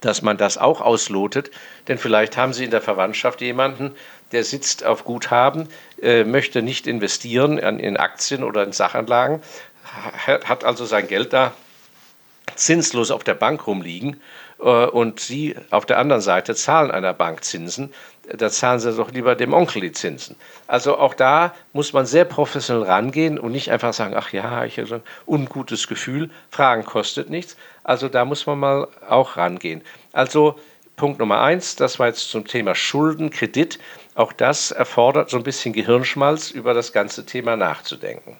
dass 0.00 0.22
man 0.22 0.36
das 0.36 0.58
auch 0.58 0.80
auslotet, 0.80 1.50
denn 1.88 1.98
vielleicht 1.98 2.36
haben 2.36 2.52
Sie 2.52 2.64
in 2.64 2.70
der 2.70 2.80
Verwandtschaft 2.80 3.40
jemanden, 3.40 3.92
der 4.32 4.44
sitzt 4.44 4.84
auf 4.84 5.04
Guthaben, 5.04 5.68
äh, 6.00 6.24
möchte 6.24 6.62
nicht 6.62 6.86
investieren 6.86 7.58
in, 7.58 7.96
Aktien 7.96 8.42
oder 8.44 8.62
in 8.64 8.72
Sachanlagen, 8.72 9.42
hat 10.26 10.64
also 10.64 10.84
sein 10.84 11.06
Geld 11.06 11.32
da 11.32 11.52
zinslos 12.56 13.10
auf 13.10 13.24
der 13.24 13.34
Bank 13.34 13.66
rumliegen 13.66 14.20
äh, 14.60 14.64
und 14.64 15.20
Sie 15.20 15.56
auf 15.70 15.86
der 15.86 15.98
anderen 15.98 16.22
Seite 16.22 16.54
zahlen 16.54 16.90
einer 16.90 17.14
Bank 17.14 17.44
Zinsen, 17.44 17.92
da 18.32 18.50
zahlen 18.50 18.80
Sie 18.80 18.92
doch 18.92 19.10
lieber 19.12 19.34
dem 19.34 19.52
Onkel 19.52 19.82
die 19.82 19.92
Zinsen. 19.92 20.36
Also 20.66 20.96
auch 20.98 21.14
da 21.14 21.54
muss 21.72 21.92
man 21.92 22.06
sehr 22.06 22.24
professionell 22.24 22.84
rangehen 22.84 23.38
und 23.38 23.52
nicht 23.52 23.70
einfach 23.70 23.92
sagen, 23.92 24.14
ach 24.16 24.32
ja, 24.32 24.64
ich 24.64 24.78
habe 24.78 24.88
so 24.88 24.94
ein 24.96 25.02
ungutes 25.26 25.88
Gefühl, 25.88 26.30
Fragen 26.50 26.84
kostet 26.84 27.28
nichts. 27.28 27.56
Also 27.82 28.08
da 28.08 28.24
muss 28.24 28.46
man 28.46 28.58
mal 28.58 28.88
auch 29.08 29.36
rangehen. 29.36 29.82
Also 30.12 30.58
Punkt 30.96 31.18
Nummer 31.18 31.40
eins, 31.40 31.74
das 31.74 31.98
war 31.98 32.06
jetzt 32.06 32.30
zum 32.30 32.46
Thema 32.46 32.76
Schulden, 32.76 33.30
Kredit. 33.30 33.80
Auch 34.14 34.32
das 34.32 34.70
erfordert 34.70 35.28
so 35.28 35.36
ein 35.36 35.42
bisschen 35.42 35.72
Gehirnschmalz, 35.72 36.52
über 36.52 36.72
das 36.72 36.92
ganze 36.92 37.26
Thema 37.26 37.56
nachzudenken. 37.56 38.36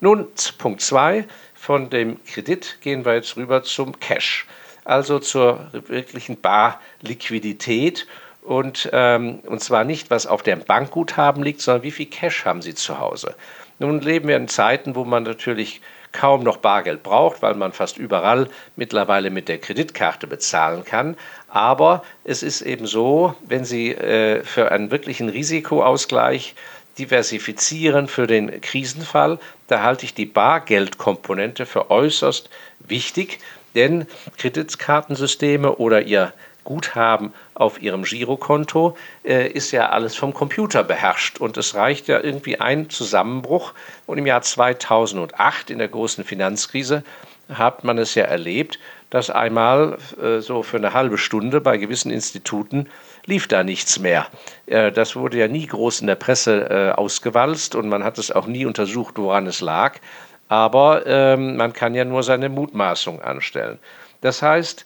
Nun, 0.00 0.28
Punkt 0.58 0.82
zwei, 0.82 1.24
von 1.54 1.88
dem 1.88 2.22
Kredit 2.24 2.78
gehen 2.82 3.06
wir 3.06 3.14
jetzt 3.14 3.38
rüber 3.38 3.62
zum 3.62 3.98
Cash, 4.00 4.46
also 4.84 5.18
zur 5.18 5.66
wirklichen 5.72 6.38
Barliquidität 6.38 8.06
und, 8.42 8.90
ähm, 8.92 9.38
und 9.46 9.62
zwar 9.62 9.84
nicht, 9.84 10.10
was 10.10 10.26
auf 10.26 10.42
dem 10.42 10.62
Bankguthaben 10.62 11.42
liegt, 11.42 11.62
sondern 11.62 11.84
wie 11.84 11.90
viel 11.90 12.06
Cash 12.06 12.44
haben 12.44 12.60
Sie 12.60 12.74
zu 12.74 12.98
Hause. 12.98 13.34
Nun 13.78 14.02
leben 14.02 14.28
wir 14.28 14.36
in 14.36 14.48
Zeiten, 14.48 14.94
wo 14.94 15.04
man 15.04 15.22
natürlich 15.22 15.80
kaum 16.14 16.44
noch 16.44 16.58
Bargeld 16.58 17.02
braucht, 17.02 17.42
weil 17.42 17.54
man 17.54 17.72
fast 17.72 17.98
überall 17.98 18.48
mittlerweile 18.76 19.30
mit 19.30 19.48
der 19.48 19.58
Kreditkarte 19.58 20.26
bezahlen 20.26 20.84
kann. 20.84 21.16
Aber 21.54 22.02
es 22.24 22.42
ist 22.42 22.62
eben 22.62 22.84
so, 22.84 23.36
wenn 23.46 23.64
Sie 23.64 23.92
äh, 23.92 24.42
für 24.42 24.72
einen 24.72 24.90
wirklichen 24.90 25.28
Risikoausgleich 25.28 26.56
diversifizieren 26.98 28.08
für 28.08 28.26
den 28.26 28.60
Krisenfall, 28.60 29.38
da 29.68 29.80
halte 29.80 30.04
ich 30.04 30.14
die 30.14 30.26
Bargeldkomponente 30.26 31.64
für 31.64 31.92
äußerst 31.92 32.50
wichtig, 32.80 33.38
denn 33.76 34.08
Kreditkartensysteme 34.36 35.76
oder 35.76 36.02
Ihr 36.02 36.32
Guthaben 36.64 37.32
auf 37.54 37.80
Ihrem 37.80 38.02
Girokonto 38.02 38.96
äh, 39.24 39.46
ist 39.46 39.70
ja 39.70 39.90
alles 39.90 40.16
vom 40.16 40.34
Computer 40.34 40.82
beherrscht. 40.82 41.38
Und 41.38 41.56
es 41.56 41.76
reicht 41.76 42.08
ja 42.08 42.18
irgendwie 42.18 42.58
ein 42.58 42.90
Zusammenbruch. 42.90 43.74
Und 44.06 44.18
im 44.18 44.26
Jahr 44.26 44.42
2008, 44.42 45.70
in 45.70 45.78
der 45.78 45.88
großen 45.88 46.24
Finanzkrise, 46.24 47.04
hat 47.52 47.84
man 47.84 47.98
es 47.98 48.16
ja 48.16 48.24
erlebt, 48.24 48.80
dass 49.14 49.30
einmal 49.30 49.96
äh, 50.20 50.40
so 50.40 50.64
für 50.64 50.76
eine 50.76 50.92
halbe 50.92 51.18
Stunde 51.18 51.60
bei 51.60 51.76
gewissen 51.76 52.10
Instituten 52.10 52.88
lief 53.26 53.46
da 53.46 53.62
nichts 53.62 54.00
mehr. 54.00 54.26
Äh, 54.66 54.90
das 54.90 55.14
wurde 55.14 55.38
ja 55.38 55.46
nie 55.46 55.68
groß 55.68 56.00
in 56.00 56.08
der 56.08 56.16
Presse 56.16 56.68
äh, 56.68 56.90
ausgewalzt 56.90 57.76
und 57.76 57.88
man 57.88 58.02
hat 58.02 58.18
es 58.18 58.32
auch 58.32 58.48
nie 58.48 58.66
untersucht, 58.66 59.14
woran 59.16 59.46
es 59.46 59.60
lag. 59.60 60.00
Aber 60.48 61.06
ähm, 61.06 61.54
man 61.54 61.72
kann 61.72 61.94
ja 61.94 62.04
nur 62.04 62.24
seine 62.24 62.48
Mutmaßung 62.48 63.22
anstellen. 63.22 63.78
Das 64.20 64.42
heißt, 64.42 64.84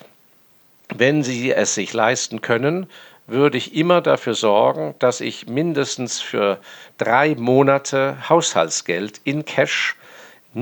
wenn 0.94 1.22
Sie 1.22 1.50
es 1.50 1.72
sich 1.72 1.94
leisten 1.94 2.42
können, 2.42 2.86
würde 3.28 3.56
ich 3.56 3.74
immer 3.74 4.02
dafür 4.02 4.34
sorgen, 4.34 4.94
dass 4.98 5.22
ich 5.22 5.46
mindestens 5.46 6.20
für 6.20 6.58
drei 6.98 7.34
Monate 7.34 8.28
Haushaltsgeld 8.28 9.22
in 9.24 9.46
Cash 9.46 9.96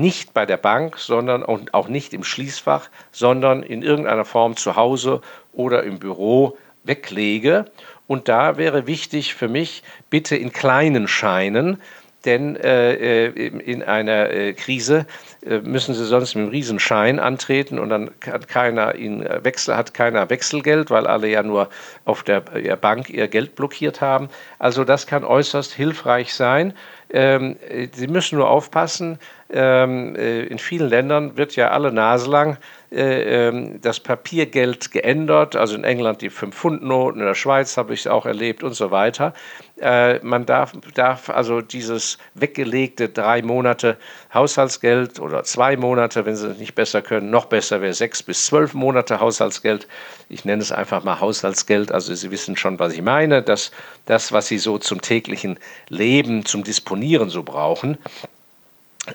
nicht 0.01 0.33
bei 0.33 0.45
der 0.45 0.57
Bank, 0.57 0.97
sondern 0.97 1.43
auch 1.45 1.87
nicht 1.87 2.13
im 2.13 2.23
Schließfach, 2.23 2.89
sondern 3.11 3.63
in 3.63 3.81
irgendeiner 3.81 4.25
Form 4.25 4.55
zu 4.55 4.75
Hause 4.75 5.21
oder 5.53 5.83
im 5.83 5.99
Büro 5.99 6.57
weglege. 6.83 7.65
Und 8.07 8.29
da 8.29 8.57
wäre 8.57 8.87
wichtig 8.87 9.35
für 9.35 9.49
mich, 9.49 9.83
bitte 10.09 10.35
in 10.35 10.53
kleinen 10.53 11.07
Scheinen, 11.07 11.81
denn 12.25 12.55
äh, 12.57 13.27
äh, 13.27 13.47
in 13.47 13.83
einer 13.83 14.29
äh, 14.31 14.53
Krise 14.53 15.05
äh, 15.45 15.59
müssen 15.59 15.93
sie 15.93 16.05
sonst 16.05 16.35
mit 16.35 16.43
einem 16.43 16.51
Riesenschein 16.51 17.19
antreten 17.19 17.79
und 17.79 17.89
dann 17.89 18.11
hat 18.25 18.47
keiner 18.47 18.95
ihn 18.95 19.23
äh, 19.23 19.43
Wechsel, 19.43 19.77
hat 19.77 19.93
keiner 19.93 20.29
Wechselgeld, 20.29 20.89
weil 20.89 21.07
alle 21.07 21.27
ja 21.29 21.43
nur 21.43 21.69
auf 22.05 22.23
der 22.23 22.41
Bank 22.41 23.09
ihr 23.09 23.27
Geld 23.27 23.55
blockiert 23.55 24.01
haben. 24.01 24.29
Also 24.59 24.83
das 24.83 25.07
kann 25.07 25.23
äußerst 25.23 25.73
hilfreich 25.73 26.33
sein. 26.33 26.73
Ähm, 27.09 27.55
sie 27.93 28.07
müssen 28.07 28.37
nur 28.37 28.49
aufpassen, 28.49 29.19
ähm, 29.49 30.15
äh, 30.15 30.43
in 30.43 30.59
vielen 30.59 30.89
Ländern 30.89 31.37
wird 31.37 31.55
ja 31.55 31.69
alle 31.69 31.91
Nase 31.91 32.29
lang 32.29 32.57
äh, 32.91 33.47
ähm, 33.47 33.81
das 33.81 33.99
Papiergeld 33.99 34.91
geändert, 34.91 35.55
also 35.55 35.75
in 35.75 35.83
England 35.83 36.21
die 36.21 36.31
5-Pfund-Noten, 36.31 37.19
in 37.19 37.25
der 37.25 37.35
Schweiz 37.35 37.77
habe 37.77 37.93
ich 37.93 38.01
es 38.01 38.07
auch 38.07 38.25
erlebt 38.25 38.63
und 38.63 38.73
so 38.73 38.91
weiter. 38.91 39.33
Äh, 39.79 40.19
man 40.19 40.45
darf, 40.45 40.73
darf 40.93 41.29
also 41.29 41.61
dieses 41.61 42.17
weggelegte 42.33 43.09
drei 43.09 43.41
Monate 43.41 43.97
Haushaltsgeld 44.33 45.19
oder 45.19 45.43
zwei 45.43 45.77
Monate, 45.77 46.25
wenn 46.25 46.35
Sie 46.35 46.47
es 46.47 46.57
nicht 46.57 46.75
besser 46.75 47.01
können, 47.01 47.29
noch 47.29 47.45
besser 47.45 47.81
wäre 47.81 47.93
sechs 47.93 48.23
bis 48.23 48.45
zwölf 48.45 48.73
Monate 48.73 49.19
Haushaltsgeld. 49.19 49.87
Ich 50.29 50.45
nenne 50.45 50.61
es 50.61 50.71
einfach 50.71 51.03
mal 51.03 51.19
Haushaltsgeld, 51.19 51.91
also 51.91 52.15
Sie 52.15 52.31
wissen 52.31 52.57
schon, 52.57 52.79
was 52.79 52.93
ich 52.93 53.01
meine, 53.01 53.41
dass 53.43 53.71
das, 54.05 54.31
was 54.31 54.47
Sie 54.47 54.57
so 54.57 54.77
zum 54.77 55.01
täglichen 55.01 55.59
Leben, 55.89 56.45
zum 56.45 56.63
Disponieren 56.63 57.29
so 57.29 57.43
brauchen, 57.43 57.97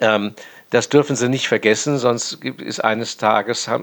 ähm, 0.01 0.35
das 0.71 0.89
dürfen 0.89 1.17
Sie 1.17 1.29
nicht 1.29 1.49
vergessen, 1.49 1.99
sonst 1.99 2.43
ist 2.45 2.83
eines 2.83 3.19
Tages 3.19 3.69
äh, 3.69 3.79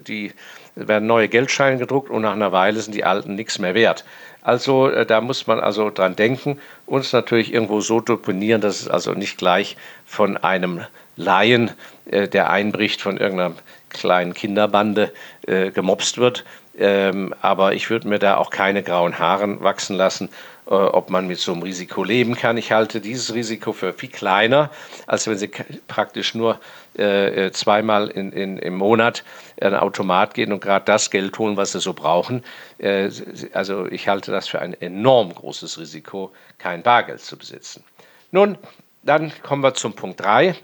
die 0.00 0.32
werden 0.74 1.06
neue 1.06 1.28
Geldscheine 1.28 1.78
gedruckt 1.78 2.10
und 2.10 2.22
nach 2.22 2.32
einer 2.32 2.50
Weile 2.52 2.80
sind 2.80 2.94
die 2.94 3.04
alten 3.04 3.36
nichts 3.36 3.58
mehr 3.58 3.74
wert. 3.74 4.04
Also 4.42 4.88
äh, 4.90 5.06
da 5.06 5.20
muss 5.20 5.46
man 5.46 5.60
also 5.60 5.90
dran 5.90 6.16
denken, 6.16 6.58
uns 6.86 7.12
natürlich 7.12 7.52
irgendwo 7.52 7.80
so 7.80 8.00
deponieren, 8.00 8.60
dass 8.60 8.80
es 8.80 8.88
also 8.88 9.12
nicht 9.12 9.38
gleich 9.38 9.76
von 10.04 10.36
einem 10.36 10.80
Laien, 11.16 11.70
äh, 12.06 12.28
der 12.28 12.50
einbricht, 12.50 13.00
von 13.00 13.16
irgendeiner 13.16 13.54
kleinen 13.88 14.34
Kinderbande 14.34 15.12
äh, 15.46 15.70
gemobst 15.70 16.18
wird. 16.18 16.44
Ähm, 16.76 17.34
aber 17.40 17.74
ich 17.74 17.88
würde 17.90 18.08
mir 18.08 18.18
da 18.18 18.36
auch 18.36 18.50
keine 18.50 18.82
grauen 18.82 19.18
Haare 19.18 19.62
wachsen 19.62 19.96
lassen 19.96 20.28
äh, 20.66 20.70
ob 20.70 21.10
man 21.10 21.26
mit 21.26 21.38
so 21.38 21.52
einem 21.52 21.62
Risiko 21.62 22.04
leben 22.04 22.36
kann. 22.36 22.56
Ich 22.56 22.72
halte 22.72 23.02
dieses 23.02 23.34
Risiko 23.34 23.74
für 23.74 23.92
viel 23.92 24.08
kleiner, 24.08 24.70
als 25.06 25.26
wenn 25.26 25.36
Sie 25.36 25.48
praktisch 25.88 26.34
nur 26.34 26.58
äh, 26.96 27.48
äh, 27.48 27.52
zweimal 27.52 28.08
in, 28.08 28.32
in, 28.32 28.56
im 28.56 28.74
Monat 28.76 29.24
in 29.56 29.66
ein 29.66 29.74
Automat 29.74 30.32
gehen 30.32 30.52
und 30.54 30.62
gerade 30.62 30.86
das 30.86 31.10
Geld 31.10 31.38
holen, 31.38 31.58
was 31.58 31.72
Sie 31.72 31.80
so 31.80 31.92
brauchen. 31.92 32.42
Äh, 32.78 33.10
also 33.52 33.86
ich 33.86 34.08
halte 34.08 34.32
das 34.32 34.48
für 34.48 34.60
ein 34.60 34.72
enorm 34.80 35.34
großes 35.34 35.78
Risiko, 35.78 36.32
kein 36.56 36.82
Bargeld 36.82 37.20
zu 37.20 37.36
besitzen. 37.36 37.84
Nun, 38.30 38.56
dann 39.02 39.32
kommen 39.42 39.62
wir 39.62 39.74
zum 39.74 39.92
Punkt 39.92 40.20
3. 40.20 40.56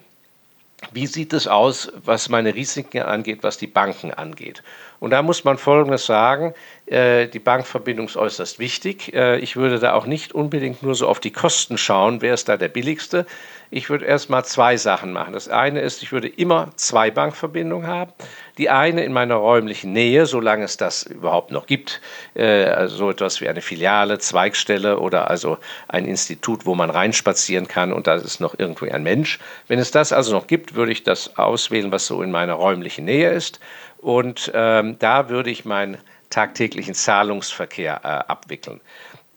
Wie 0.92 1.06
sieht 1.06 1.34
es 1.34 1.46
aus, 1.46 1.92
was 2.06 2.30
meine 2.30 2.54
Risiken 2.54 3.02
angeht, 3.02 3.42
was 3.42 3.58
die 3.58 3.66
Banken 3.66 4.14
angeht? 4.14 4.62
Und 5.00 5.10
da 5.10 5.22
muss 5.22 5.44
man 5.44 5.56
Folgendes 5.56 6.04
sagen, 6.04 6.54
äh, 6.84 7.26
die 7.26 7.38
Bankverbindung 7.38 8.06
ist 8.06 8.18
äußerst 8.18 8.58
wichtig. 8.58 9.14
Äh, 9.14 9.38
ich 9.38 9.56
würde 9.56 9.78
da 9.78 9.94
auch 9.94 10.04
nicht 10.04 10.34
unbedingt 10.34 10.82
nur 10.82 10.94
so 10.94 11.08
auf 11.08 11.20
die 11.20 11.32
Kosten 11.32 11.78
schauen, 11.78 12.20
wer 12.20 12.34
ist 12.34 12.50
da 12.50 12.58
der 12.58 12.68
billigste. 12.68 13.24
Ich 13.70 13.88
würde 13.88 14.04
erstmal 14.04 14.44
zwei 14.44 14.76
Sachen 14.76 15.12
machen. 15.12 15.32
Das 15.32 15.48
eine 15.48 15.80
ist, 15.80 16.02
ich 16.02 16.12
würde 16.12 16.28
immer 16.28 16.70
zwei 16.76 17.10
Bankverbindungen 17.10 17.86
haben. 17.86 18.12
Die 18.58 18.68
eine 18.68 19.04
in 19.04 19.12
meiner 19.12 19.36
räumlichen 19.36 19.92
Nähe, 19.92 20.26
solange 20.26 20.64
es 20.64 20.76
das 20.76 21.04
überhaupt 21.04 21.50
noch 21.50 21.66
gibt, 21.66 22.02
äh, 22.34 22.64
also 22.64 22.96
so 22.96 23.10
etwas 23.10 23.40
wie 23.40 23.48
eine 23.48 23.62
Filiale, 23.62 24.18
Zweigstelle 24.18 24.98
oder 24.98 25.30
also 25.30 25.56
ein 25.88 26.04
Institut, 26.04 26.66
wo 26.66 26.74
man 26.74 26.90
reinspazieren 26.90 27.68
kann 27.68 27.92
und 27.92 28.06
da 28.06 28.16
ist 28.16 28.40
noch 28.40 28.58
irgendwo 28.58 28.84
ein 28.86 29.02
Mensch. 29.02 29.38
Wenn 29.66 29.78
es 29.78 29.92
das 29.92 30.12
also 30.12 30.32
noch 30.32 30.46
gibt, 30.46 30.74
würde 30.74 30.92
ich 30.92 31.04
das 31.04 31.38
auswählen, 31.38 31.90
was 31.90 32.06
so 32.06 32.22
in 32.22 32.30
meiner 32.30 32.54
räumlichen 32.54 33.06
Nähe 33.06 33.30
ist. 33.30 33.60
Und 34.00 34.50
ähm, 34.54 34.98
da 34.98 35.28
würde 35.28 35.50
ich 35.50 35.64
meinen 35.64 35.98
tagtäglichen 36.30 36.94
Zahlungsverkehr 36.94 38.00
äh, 38.02 38.30
abwickeln. 38.30 38.80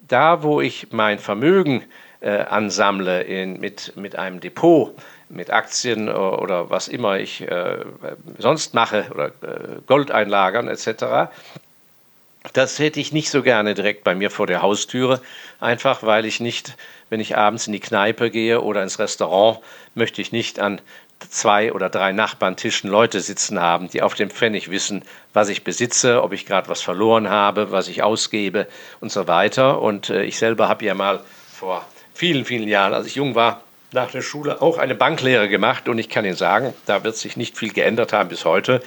Da, 0.07 0.43
wo 0.43 0.61
ich 0.61 0.87
mein 0.91 1.19
Vermögen 1.19 1.83
äh, 2.21 2.29
ansammle 2.29 3.23
in, 3.23 3.59
mit, 3.59 3.93
mit 3.97 4.15
einem 4.15 4.39
Depot, 4.39 4.95
mit 5.29 5.51
Aktien 5.51 6.07
oder, 6.07 6.37
äh, 6.37 6.41
oder 6.41 6.69
was 6.69 6.87
immer 6.87 7.19
ich 7.19 7.41
äh, 7.41 7.77
sonst 8.37 8.73
mache 8.73 9.05
oder 9.11 9.27
äh, 9.27 9.81
Gold 9.85 10.11
einlagern 10.11 10.67
etc., 10.67 11.31
das 12.51 12.77
hätte 12.77 12.99
ich 12.99 13.13
nicht 13.13 13.29
so 13.29 13.41
gerne 13.41 13.73
direkt 13.73 14.03
bei 14.03 14.15
mir 14.15 14.29
vor 14.29 14.47
der 14.47 14.61
Haustüre, 14.61 15.21
einfach 15.61 16.03
weil 16.03 16.25
ich 16.25 16.41
nicht, 16.41 16.75
wenn 17.09 17.21
ich 17.21 17.37
abends 17.37 17.67
in 17.67 17.73
die 17.73 17.79
Kneipe 17.79 18.29
gehe 18.31 18.59
oder 18.61 18.83
ins 18.83 18.99
Restaurant, 18.99 19.59
möchte 19.95 20.21
ich 20.21 20.33
nicht 20.33 20.59
an 20.59 20.81
zwei 21.29 21.73
oder 21.73 21.89
drei 21.89 22.11
Nachbarntischen 22.11 22.89
Leute 22.89 23.19
sitzen 23.19 23.59
haben, 23.59 23.89
die 23.89 24.01
auf 24.01 24.15
dem 24.15 24.29
Pfennig 24.29 24.69
wissen, 24.71 25.03
was 25.33 25.49
ich 25.49 25.63
besitze, 25.63 26.23
ob 26.23 26.33
ich 26.33 26.45
gerade 26.45 26.69
was 26.69 26.81
verloren 26.81 27.29
habe, 27.29 27.71
was 27.71 27.87
ich 27.87 28.03
ausgebe 28.03 28.67
und 28.99 29.11
so 29.11 29.27
weiter. 29.27 29.81
Und 29.81 30.09
äh, 30.09 30.23
ich 30.23 30.37
selber 30.37 30.69
habe 30.69 30.85
ja 30.85 30.93
mal 30.93 31.21
vor 31.51 31.85
vielen, 32.13 32.45
vielen 32.45 32.67
Jahren, 32.67 32.93
als 32.93 33.07
ich 33.07 33.15
jung 33.15 33.35
war, 33.35 33.61
nach 33.91 34.11
der 34.11 34.21
Schule 34.21 34.61
auch 34.61 34.77
eine 34.77 34.95
Banklehre 34.95 35.49
gemacht 35.49 35.87
und 35.87 35.99
ich 35.99 36.09
kann 36.09 36.25
Ihnen 36.25 36.35
sagen, 36.35 36.73
da 36.85 37.03
wird 37.03 37.15
sich 37.15 37.37
nicht 37.37 37.57
viel 37.57 37.71
geändert 37.71 38.11
haben 38.11 38.29
bis 38.29 38.43
heute. 38.43 38.81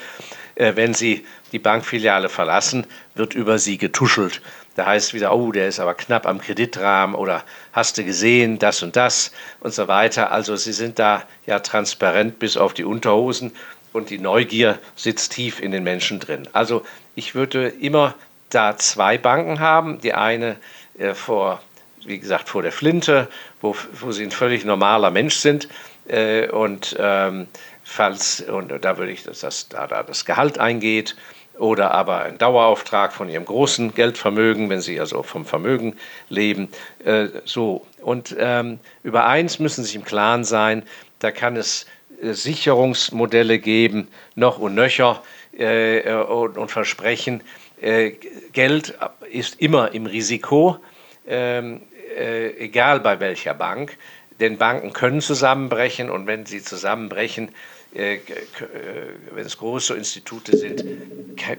Äh, 0.57 0.73
wenn 0.75 0.95
Sie 0.95 1.25
die 1.52 1.59
Bankfiliale 1.59 2.28
verlassen, 2.28 2.87
wird 3.14 3.35
über 3.35 3.59
Sie 3.59 3.78
getuschelt. 3.78 4.43
Da 4.76 4.87
heißt 4.87 5.09
es 5.09 5.14
wieder, 5.14 5.35
oh, 5.35 5.52
der 5.52 5.68
ist 5.68 5.80
aber 5.80 5.95
knapp 5.95 6.26
am 6.26 6.40
Kreditrahmen 6.40 7.16
oder 7.16 7.42
hast 7.73 7.99
du 7.99 8.04
gesehen, 8.04 8.59
das 8.59 8.83
und 8.83 8.95
das 8.95 9.33
und 9.61 9.75
so 9.75 9.88
weiter. 9.88 10.30
Also 10.30 10.54
sie 10.56 10.73
sind 10.73 10.99
da 10.99 11.23
ja 11.47 11.61
transparent 11.61 12.38
bis 12.38 12.56
auf 12.56 12.75
die 12.75 12.85
Unterhosen 12.85 13.52
und 13.92 14.11
die 14.11 14.18
Neugier 14.18 14.78
sitzt 14.95 15.33
tief 15.33 15.61
in 15.61 15.73
den 15.73 15.83
Menschen 15.83 16.21
drin. 16.21 16.47
Also 16.52 16.85
ich 17.14 17.35
würde 17.35 17.68
immer 17.68 18.14
da 18.50 18.76
zwei 18.76 19.16
Banken 19.18 19.61
haben. 19.61 20.00
Die 20.00 20.12
eine 20.12 20.56
äh, 20.99 21.14
vor, 21.14 21.62
wie 22.04 22.18
gesagt, 22.18 22.49
vor 22.49 22.62
der 22.62 22.73
Flinte, 22.73 23.28
wo, 23.61 23.75
wo 24.00 24.12
sie 24.12 24.25
ein 24.25 24.30
völlig 24.30 24.64
normaler 24.64 25.11
Mensch 25.11 25.37
sind. 25.37 25.68
Äh, 26.06 26.49
und 26.49 26.97
ähm, 26.99 27.49
falls, 27.83 28.42
und 28.42 28.73
da 28.85 28.99
würde 28.99 29.12
ich, 29.12 29.23
dass 29.25 29.40
das, 29.40 29.68
da, 29.68 29.87
da 29.87 30.02
das 30.02 30.25
Gehalt 30.26 30.59
eingeht, 30.59 31.16
oder 31.58 31.92
aber 31.92 32.22
ein 32.22 32.38
Dauerauftrag 32.38 33.12
von 33.12 33.28
ihrem 33.28 33.44
großen 33.44 33.94
Geldvermögen, 33.94 34.68
wenn 34.68 34.80
sie 34.80 35.00
also 35.00 35.22
vom 35.22 35.44
Vermögen 35.44 35.96
leben. 36.28 36.68
Äh, 37.04 37.28
so. 37.44 37.86
Und 38.02 38.36
ähm, 38.38 38.78
über 39.02 39.26
eins 39.26 39.58
müssen 39.58 39.82
Sie 39.82 39.88
sich 39.88 39.96
im 39.96 40.04
Klaren 40.04 40.44
sein, 40.44 40.82
da 41.18 41.30
kann 41.30 41.56
es 41.56 41.86
äh, 42.22 42.32
Sicherungsmodelle 42.32 43.58
geben, 43.58 44.08
noch 44.34 44.58
und 44.58 44.75
nöcher 44.75 45.22
äh, 45.56 46.12
und, 46.12 46.58
und, 46.58 46.70
Versprechen. 46.70 47.42
Äh, 47.80 48.12
Geld 48.52 48.98
ist 49.30 49.60
immer 49.60 49.92
im 49.92 50.06
Risiko, 50.06 50.78
ähm, 51.26 51.82
äh, 52.16 52.50
egal 52.58 53.00
bei 53.00 53.20
welcher 53.20 53.54
Bank. 53.54 53.96
Denn 54.38 54.58
Banken 54.58 54.92
können 54.92 55.22
zusammenbrechen 55.22 56.10
und 56.10 56.26
wenn 56.26 56.44
sie 56.44 56.62
zusammenbrechen, 56.62 57.48
äh, 57.48 57.52
wenn 57.93 59.47
es 59.47 59.59
große 59.59 59.95
Institute 59.95 60.57
sind, 60.57 60.85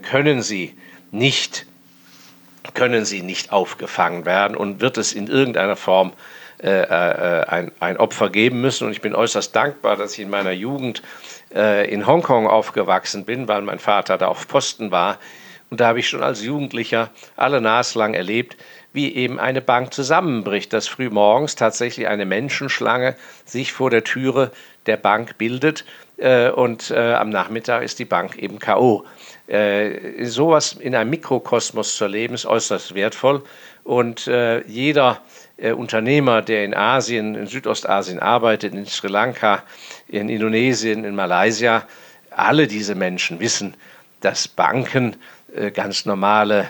können 0.04 0.42
sie 0.42 0.76
nicht 1.12 1.66
können 2.74 3.06
sie 3.06 3.22
nicht 3.22 3.52
aufgefangen 3.52 4.26
werden 4.26 4.58
und 4.58 4.82
wird 4.82 4.98
es 4.98 5.14
in 5.14 5.28
irgendeiner 5.28 5.76
Form 5.76 6.12
äh, 6.62 6.82
äh, 6.82 7.46
ein, 7.46 7.72
ein, 7.80 7.98
Opfer 7.98 8.30
geben 8.30 8.62
müssen. 8.62 8.88
Und 8.88 8.92
ich 8.92 9.02
bin 9.02 9.14
äußerst 9.14 9.56
dankbar, 9.56 9.96
dass 9.96 10.14
ich 10.14 10.20
in 10.20 10.30
meiner 10.30 10.52
Jugend 10.52 11.04
äh, 11.54 11.88
in 11.92 12.08
Hongkong 12.08 12.48
aufgewachsen 12.48 13.26
bin, 13.26 13.48
weil 13.48 13.62
mein 13.62 13.80
Vater 13.80 14.18
da 14.18 14.28
auf 14.28 14.48
Posten 14.48 14.92
war. 14.92 15.20
Und 15.70 15.82
da 15.82 15.88
habe 15.88 16.00
ich 16.00 16.10
schon 16.10 16.24
als 16.24 16.44
Jugendlicher 16.44 17.10
alle 17.36 17.62
naslang 17.62 18.16
erlebt, 18.16 18.58
wie 18.92 19.14
eben 19.14 19.40
eine 19.40 19.62
Bank 19.62 19.94
zusammenbricht, 19.94 20.74
dass 20.74 20.88
früh 20.88 21.10
morgens 21.10 21.56
tatsächlich 21.56 22.08
eine 22.08 22.26
Menschenschlange 22.26 23.16
sich 23.46 23.74
vor 23.74 23.92
der 23.92 24.04
Türe 24.04 24.52
der 24.88 24.98
Bank 24.98 25.38
bildet 25.38 25.86
äh, 26.18 26.50
und 26.50 26.92
äh, 26.92 27.14
am 27.14 27.30
Nachmittag 27.30 27.84
ist 27.84 28.00
die 28.00 28.06
Bank 28.06 28.38
eben 28.38 28.60
K.O. 28.60 29.06
Äh, 29.48 30.26
sowas 30.26 30.74
in 30.74 30.96
einem 30.96 31.10
Mikrokosmos 31.12 31.96
zu 31.96 32.04
erleben, 32.04 32.34
ist 32.34 32.46
äußerst 32.46 32.96
wertvoll 32.96 33.44
und 33.84 34.28
äh, 34.28 34.66
jeder 34.68 35.22
äh, 35.58 35.72
Unternehmer, 35.72 36.42
der 36.42 36.66
in 36.66 36.74
Asien, 36.74 37.36
in 37.36 37.48
Südostasien 37.48 38.20
arbeitet, 38.20 38.74
in 38.74 38.86
Sri 38.86 39.08
Lanka, 39.08 39.64
in 40.10 40.28
Indonesien, 40.28 41.06
in 41.06 41.16
Malaysia, 41.16 41.88
alle 42.32 42.68
diese 42.68 42.96
Menschen 42.96 43.40
wissen, 43.40 43.76
dass 44.22 44.48
Banken 44.48 45.16
ganz 45.74 46.06
normale 46.06 46.70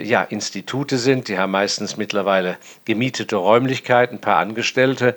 ja, 0.00 0.22
Institute 0.22 0.96
sind. 0.96 1.28
Die 1.28 1.36
haben 1.36 1.50
meistens 1.50 1.96
mittlerweile 1.96 2.56
gemietete 2.86 3.36
Räumlichkeiten, 3.36 4.16
ein 4.16 4.20
paar 4.20 4.36
Angestellte 4.36 5.14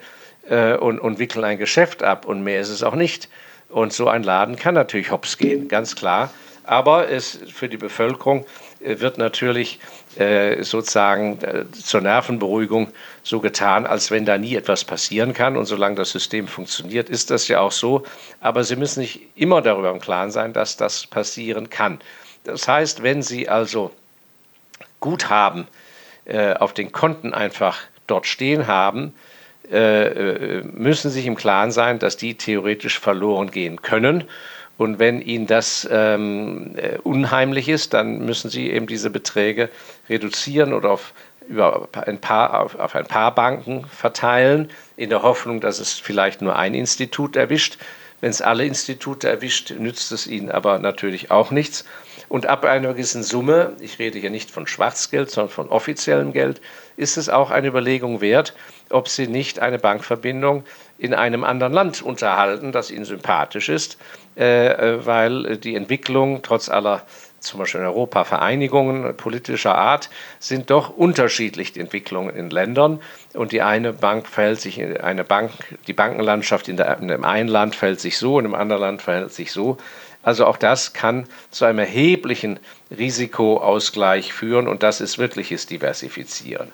äh, 0.49 0.75
und, 0.75 0.99
und 0.99 1.19
wickeln 1.19 1.43
ein 1.43 1.57
Geschäft 1.57 2.03
ab 2.03 2.25
und 2.25 2.43
mehr 2.43 2.59
ist 2.59 2.69
es 2.69 2.83
auch 2.83 2.95
nicht. 2.95 3.29
Und 3.69 3.93
so 3.93 4.07
ein 4.07 4.23
Laden 4.23 4.57
kann 4.57 4.75
natürlich 4.75 5.11
hops 5.11 5.37
gehen, 5.37 5.67
ganz 5.67 5.95
klar. 5.95 6.31
Aber 6.63 7.09
es 7.09 7.39
für 7.51 7.69
die 7.69 7.77
Bevölkerung 7.77 8.45
äh, 8.81 8.99
wird 8.99 9.17
natürlich 9.17 9.79
äh, 10.17 10.61
sozusagen 10.63 11.41
äh, 11.41 11.65
zur 11.71 12.01
Nervenberuhigung 12.01 12.89
so 13.23 13.39
getan, 13.39 13.85
als 13.85 14.11
wenn 14.11 14.25
da 14.25 14.37
nie 14.37 14.55
etwas 14.55 14.83
passieren 14.83 15.33
kann. 15.33 15.57
Und 15.57 15.65
solange 15.65 15.95
das 15.95 16.11
System 16.11 16.47
funktioniert, 16.47 17.09
ist 17.09 17.31
das 17.31 17.47
ja 17.47 17.61
auch 17.61 17.71
so. 17.71 18.03
Aber 18.41 18.63
Sie 18.63 18.75
müssen 18.75 19.01
nicht 19.01 19.21
immer 19.35 19.61
darüber 19.61 19.91
im 19.91 19.99
Klaren 19.99 20.31
sein, 20.31 20.53
dass 20.53 20.77
das 20.77 21.07
passieren 21.07 21.69
kann. 21.69 21.99
Das 22.43 22.67
heißt, 22.67 23.03
wenn 23.03 23.21
Sie 23.21 23.47
also 23.47 23.91
Guthaben 24.99 25.67
äh, 26.25 26.53
auf 26.53 26.73
den 26.73 26.91
Konten 26.91 27.33
einfach 27.33 27.79
dort 28.07 28.27
stehen 28.27 28.67
haben, 28.67 29.13
äh, 29.71 30.07
äh, 30.07 30.63
müssen 30.63 31.09
sich 31.09 31.25
im 31.25 31.35
Klaren 31.35 31.71
sein, 31.71 31.99
dass 31.99 32.17
die 32.17 32.35
theoretisch 32.35 32.99
verloren 32.99 33.51
gehen 33.51 33.81
können. 33.81 34.25
Und 34.77 34.99
wenn 34.99 35.21
Ihnen 35.21 35.47
das 35.47 35.87
ähm, 35.91 36.73
äh, 36.75 36.97
unheimlich 37.03 37.69
ist, 37.69 37.93
dann 37.93 38.25
müssen 38.25 38.49
Sie 38.49 38.69
eben 38.71 38.87
diese 38.87 39.09
Beträge 39.09 39.69
reduzieren 40.09 40.73
oder 40.73 40.91
auf, 40.91 41.13
über 41.47 41.87
ein 41.93 42.19
paar, 42.19 42.59
auf, 42.59 42.75
auf 42.79 42.95
ein 42.95 43.05
paar 43.05 43.33
Banken 43.35 43.85
verteilen, 43.85 44.69
in 44.97 45.09
der 45.09 45.21
Hoffnung, 45.21 45.61
dass 45.61 45.79
es 45.79 45.93
vielleicht 45.93 46.41
nur 46.41 46.55
ein 46.55 46.73
Institut 46.73 47.35
erwischt. 47.35 47.77
Wenn 48.21 48.29
es 48.29 48.41
alle 48.41 48.65
Institute 48.65 49.27
erwischt, 49.27 49.71
nützt 49.71 50.11
es 50.11 50.27
ihnen 50.27 50.51
aber 50.51 50.79
natürlich 50.79 51.31
auch 51.31 51.51
nichts. 51.51 51.85
Und 52.29 52.45
ab 52.45 52.65
einer 52.65 52.93
gewissen 52.93 53.23
Summe, 53.23 53.73
ich 53.79 53.99
rede 53.99 54.19
hier 54.19 54.29
nicht 54.29 54.51
von 54.51 54.67
Schwarzgeld, 54.67 55.31
sondern 55.31 55.51
von 55.51 55.69
offiziellem 55.69 56.31
Geld, 56.33 56.61
ist 57.01 57.17
es 57.17 57.29
auch 57.29 57.49
eine 57.49 57.67
Überlegung 57.67 58.21
wert, 58.21 58.53
ob 58.89 59.09
sie 59.09 59.27
nicht 59.27 59.59
eine 59.59 59.79
Bankverbindung 59.79 60.63
in 60.97 61.13
einem 61.13 61.43
anderen 61.43 61.73
Land 61.73 62.01
unterhalten, 62.01 62.71
das 62.71 62.91
ihnen 62.91 63.05
sympathisch 63.05 63.69
ist, 63.69 63.97
äh, 64.37 64.67
äh 64.67 65.05
weil 65.05 65.57
die 65.57 65.75
Entwicklung 65.75 66.41
trotz 66.43 66.69
aller 66.69 67.01
zum 67.41 67.59
Beispiel 67.59 67.81
in 67.81 67.87
Europa 67.87 68.23
Vereinigungen 68.23 69.17
politischer 69.17 69.75
Art, 69.75 70.09
sind 70.39 70.69
doch 70.69 70.95
unterschiedlich 70.95 71.73
die 71.73 71.79
Entwicklungen 71.79 72.35
in 72.35 72.51
Ländern. 72.51 73.01
Und 73.33 73.51
die 73.51 73.63
eine 73.63 73.93
Bank 73.93 74.27
verhält 74.27 74.61
sich, 74.61 74.79
eine 75.03 75.23
Bank, 75.23 75.51
die 75.87 75.93
Bankenlandschaft 75.93 76.67
in, 76.67 76.77
der, 76.77 76.99
in 76.99 77.07
dem 77.07 77.23
einen 77.23 77.49
Land 77.49 77.75
verhält 77.75 77.99
sich 77.99 78.19
so, 78.19 78.37
in 78.37 78.45
dem 78.45 78.53
anderen 78.53 78.81
Land 78.81 79.01
verhält 79.01 79.33
sich 79.33 79.51
so. 79.51 79.77
Also 80.23 80.45
auch 80.45 80.57
das 80.57 80.93
kann 80.93 81.27
zu 81.49 81.65
einem 81.65 81.79
erheblichen 81.79 82.59
Risikoausgleich 82.95 84.33
führen 84.33 84.67
und 84.67 84.83
das 84.83 85.01
ist 85.01 85.17
wirkliches 85.17 85.65
Diversifizieren. 85.65 86.71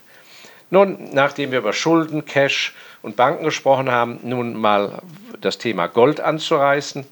Nun, 0.70 1.14
nachdem 1.14 1.52
wir 1.52 1.60
über 1.60 1.74
Schulden, 1.74 2.26
Cash 2.26 2.76
und 3.02 3.16
Banken 3.16 3.46
gesprochen 3.46 3.90
haben, 3.90 4.20
nun 4.24 4.54
mal 4.54 5.02
das 5.40 5.58
Thema 5.58 5.88
Gold 5.88 6.20
anzureißen. 6.20 7.06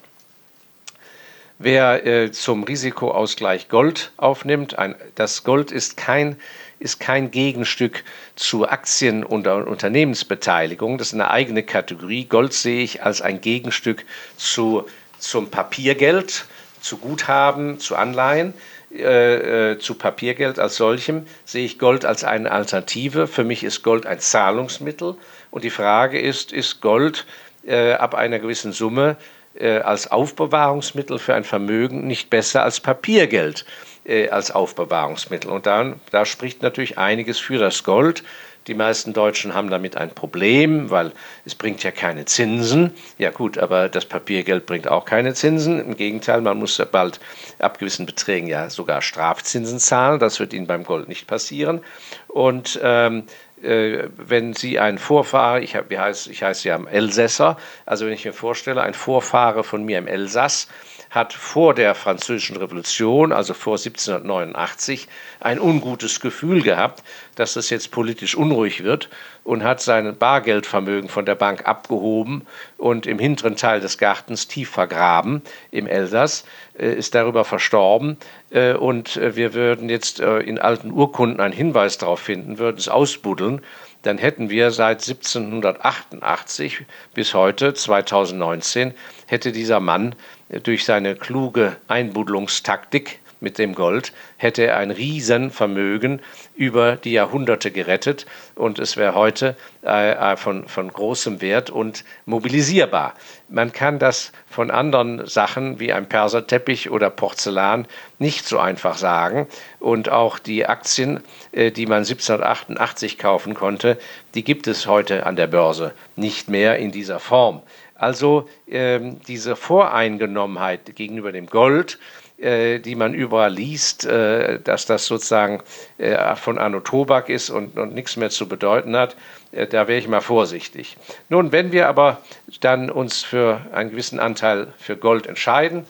Wer 1.57 2.05
äh, 2.05 2.31
zum 2.33 2.63
Risikoausgleich 2.63 3.69
Gold 3.69 4.11
aufnimmt, 4.17 4.77
ein, 4.77 4.95
das 5.15 5.45
Gold 5.45 5.71
ist 5.71 5.95
kein, 5.95 6.35
ist 6.79 6.99
kein 6.99 7.31
Gegenstück 7.31 8.03
zu 8.35 8.67
Aktien- 8.67 9.23
und 9.23 9.47
Unternehmensbeteiligung. 9.47 10.97
Das 10.97 11.07
ist 11.07 11.13
eine 11.13 11.31
eigene 11.31 11.63
Kategorie. 11.63 12.25
Gold 12.25 12.51
sehe 12.51 12.83
ich 12.83 13.03
als 13.03 13.21
ein 13.21 13.39
Gegenstück 13.39 14.03
zu, 14.35 14.85
zum 15.17 15.49
Papiergeld, 15.49 16.45
zu 16.81 16.97
Guthaben, 16.97 17.79
zu 17.79 17.95
Anleihen. 17.95 18.53
Äh, 18.97 19.71
äh, 19.71 19.79
zu 19.79 19.95
Papiergeld 19.95 20.57
als 20.57 20.77
solchem 20.77 21.25
sehe 21.43 21.65
ich 21.65 21.79
Gold 21.79 22.05
als 22.05 22.23
eine 22.23 22.51
Alternative. 22.51 23.27
Für 23.27 23.43
mich 23.43 23.63
ist 23.63 23.83
Gold 23.83 24.05
ein 24.05 24.19
Zahlungsmittel. 24.19 25.15
Und 25.51 25.63
die 25.63 25.69
Frage 25.69 26.19
ist, 26.19 26.53
ist 26.53 26.81
Gold 26.81 27.25
äh, 27.65 27.93
ab 27.93 28.15
einer 28.15 28.39
gewissen 28.39 28.71
Summe 28.71 29.17
äh, 29.53 29.79
als 29.79 30.09
Aufbewahrungsmittel 30.11 31.19
für 31.19 31.33
ein 31.33 31.43
Vermögen 31.43 32.07
nicht 32.07 32.29
besser 32.29 32.63
als 32.63 32.79
Papiergeld 32.79 33.65
äh, 34.05 34.29
als 34.29 34.51
Aufbewahrungsmittel. 34.51 35.51
Und 35.51 35.65
dann, 35.65 35.99
da 36.11 36.25
spricht 36.25 36.61
natürlich 36.61 36.97
einiges 36.97 37.37
für 37.39 37.57
das 37.57 37.83
Gold. 37.83 38.23
Die 38.67 38.73
meisten 38.73 39.13
Deutschen 39.13 39.53
haben 39.53 39.69
damit 39.69 39.95
ein 39.95 40.09
Problem, 40.09 40.89
weil 40.89 41.11
es 41.45 41.53
bringt 41.53 41.83
ja 41.83 41.91
keine 41.91 42.25
Zinsen. 42.25 42.91
Ja 43.19 43.29
gut, 43.29 43.59
aber 43.59 43.89
das 43.89 44.05
Papiergeld 44.05 44.65
bringt 44.65 44.87
auch 44.87 45.05
keine 45.05 45.35
Zinsen. 45.35 45.79
Im 45.79 45.95
Gegenteil, 45.95 46.41
man 46.41 46.57
muss 46.57 46.81
bald 46.91 47.19
ab 47.59 47.77
gewissen 47.77 48.07
Beträgen 48.07 48.47
ja 48.47 48.71
sogar 48.71 49.03
Strafzinsen 49.03 49.77
zahlen. 49.79 50.19
Das 50.19 50.39
wird 50.39 50.51
Ihnen 50.53 50.65
beim 50.65 50.83
Gold 50.83 51.07
nicht 51.07 51.27
passieren. 51.27 51.81
Und 52.27 52.79
ähm, 52.81 53.25
äh, 53.61 54.09
wenn 54.17 54.53
Sie 54.53 54.79
ein 54.79 54.97
Vorfahre, 54.97 55.61
ich, 55.61 55.75
hab, 55.75 55.95
heißt, 55.95 56.27
ich 56.27 56.41
heiße 56.41 56.67
ja 56.67 56.83
Elsässer, 56.85 57.57
also 57.85 58.07
wenn 58.07 58.13
ich 58.13 58.25
mir 58.25 58.33
vorstelle, 58.33 58.81
ein 58.81 58.95
Vorfahre 58.95 59.63
von 59.63 59.83
mir 59.83 59.99
im 59.99 60.07
Elsass 60.07 60.67
hat 61.09 61.33
vor 61.33 61.73
der 61.73 61.95
Französischen 61.95 62.57
Revolution, 62.57 63.31
also 63.31 63.53
vor 63.53 63.73
1789, 63.73 65.07
ein 65.39 65.59
ungutes 65.59 66.19
Gefühl 66.19 66.61
gehabt, 66.61 67.03
dass 67.35 67.55
es 67.55 67.69
jetzt 67.69 67.91
politisch 67.91 68.35
unruhig 68.35 68.83
wird 68.83 69.09
und 69.43 69.63
hat 69.63 69.79
sein 69.79 70.17
Bargeldvermögen 70.17 71.09
von 71.09 71.25
der 71.25 71.35
Bank 71.35 71.67
abgehoben 71.67 72.45
und 72.77 73.05
im 73.05 73.19
hinteren 73.19 73.55
Teil 73.55 73.79
des 73.79 73.97
Gartens 73.97 74.47
tief 74.47 74.71
vergraben 74.71 75.41
im 75.71 75.87
Elsass, 75.87 76.45
äh, 76.77 76.93
ist 76.93 77.15
darüber 77.15 77.45
verstorben 77.45 78.17
äh, 78.49 78.73
und 78.73 79.17
äh, 79.17 79.35
wir 79.35 79.53
würden 79.53 79.87
jetzt 79.89 80.19
in 80.19 80.59
alten 80.59 80.91
Urkunden 80.91 81.39
einen 81.39 81.53
Hinweis 81.53 81.97
darauf 81.97 82.19
finden, 82.19 82.57
würden 82.57 82.77
es 82.77 82.89
ausbuddeln, 82.89 83.61
dann 84.01 84.17
hätten 84.17 84.49
wir 84.49 84.71
seit 84.71 85.01
1788 85.07 86.85
bis 87.13 87.33
heute, 87.33 87.73
2019, 87.73 88.93
hätte 89.27 89.51
dieser 89.51 89.79
Mann 89.79 90.15
durch 90.63 90.85
seine 90.85 91.15
kluge 91.15 91.75
Einbuddelungstaktik 91.87 93.19
mit 93.39 93.57
dem 93.57 93.75
Gold, 93.75 94.13
hätte 94.37 94.65
er 94.65 94.77
ein 94.77 94.91
Riesenvermögen 94.91 96.21
über 96.55 96.95
die 96.95 97.11
Jahrhunderte 97.11 97.69
gerettet 97.71 98.25
und 98.55 98.79
es 98.79 98.97
wäre 98.97 99.13
heute 99.13 99.55
äh, 99.83 100.11
äh, 100.33 100.37
von, 100.37 100.67
von 100.67 100.91
großem 100.91 101.41
Wert 101.41 101.69
und 101.69 102.05
mobilisierbar. 102.25 103.13
Man 103.49 103.71
kann 103.71 103.99
das 103.99 104.31
von 104.49 104.71
anderen 104.71 105.27
Sachen 105.27 105.79
wie 105.79 105.93
einem 105.93 106.07
Perserteppich 106.07 106.89
oder 106.89 107.09
Porzellan 107.09 107.87
nicht 108.17 108.47
so 108.47 108.57
einfach 108.57 108.97
sagen. 108.97 109.47
Und 109.79 110.09
auch 110.09 110.39
die 110.39 110.65
Aktien, 110.65 111.21
äh, 111.51 111.71
die 111.71 111.85
man 111.85 111.99
1788 111.99 113.17
kaufen 113.17 113.53
konnte, 113.53 113.99
die 114.33 114.43
gibt 114.43 114.65
es 114.67 114.87
heute 114.87 115.25
an 115.25 115.35
der 115.35 115.47
Börse 115.47 115.93
nicht 116.15 116.49
mehr 116.49 116.79
in 116.79 116.91
dieser 116.91 117.19
Form. 117.19 117.61
Also 117.95 118.49
ähm, 118.67 119.21
diese 119.27 119.55
Voreingenommenheit 119.55 120.95
gegenüber 120.95 121.31
dem 121.31 121.47
Gold, 121.47 121.97
äh, 122.37 122.79
die 122.79 122.95
man 122.95 123.13
überall 123.13 123.53
liest, 123.53 124.05
äh, 124.05 124.59
dass 124.59 124.85
das 124.85 125.05
sozusagen 125.05 125.61
äh, 125.97 126.35
von 126.35 126.57
Anno 126.57 126.81
Tobak 126.81 127.29
ist 127.29 127.49
und, 127.49 127.79
und 127.79 127.93
nichts 127.93 128.17
mehr 128.17 128.29
zu 128.29 128.49
bedeuten 128.49 128.97
hat, 128.97 129.15
äh, 129.53 129.65
da 129.65 129.87
wäre 129.87 129.97
ich 129.97 130.09
mal 130.09 130.19
vorsichtig. 130.19 130.97
Nun, 131.29 131.53
wenn 131.53 131.71
wir 131.71 131.87
aber 131.87 132.21
dann 132.59 132.89
uns 132.89 133.23
für 133.23 133.61
einen 133.71 133.91
gewissen 133.91 134.19
Anteil 134.19 134.73
für 134.77 134.97
Gold 134.97 135.27
entscheiden, 135.27 135.85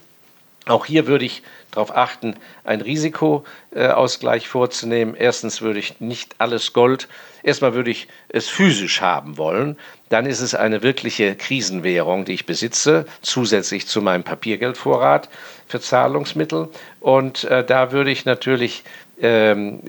auch 0.67 0.85
hier 0.85 1.05
würde 1.05 1.25
ich 1.25 1.43
darauf 1.71 1.95
achten, 1.95 2.35
einen 2.63 2.81
Risikoausgleich 2.81 4.47
vorzunehmen. 4.47 5.13
Erstens 5.15 5.61
würde 5.61 5.79
ich 5.79 5.99
nicht 5.99 6.35
alles 6.39 6.73
Gold, 6.73 7.07
erstmal 7.43 7.75
würde 7.75 7.91
ich 7.91 8.07
es 8.29 8.49
physisch 8.49 9.01
haben 9.01 9.37
wollen. 9.37 9.77
Dann 10.09 10.25
ist 10.25 10.41
es 10.41 10.53
eine 10.53 10.83
wirkliche 10.83 11.35
Krisenwährung, 11.35 12.25
die 12.25 12.33
ich 12.33 12.45
besitze, 12.45 13.05
zusätzlich 13.21 13.87
zu 13.87 14.01
meinem 14.01 14.23
Papiergeldvorrat 14.23 15.29
für 15.67 15.79
Zahlungsmittel. 15.79 16.69
Und 16.99 17.43
äh, 17.45 17.63
da 17.63 17.91
würde 17.91 18.11
ich 18.11 18.25
natürlich 18.25 18.83
ähm, 19.19 19.81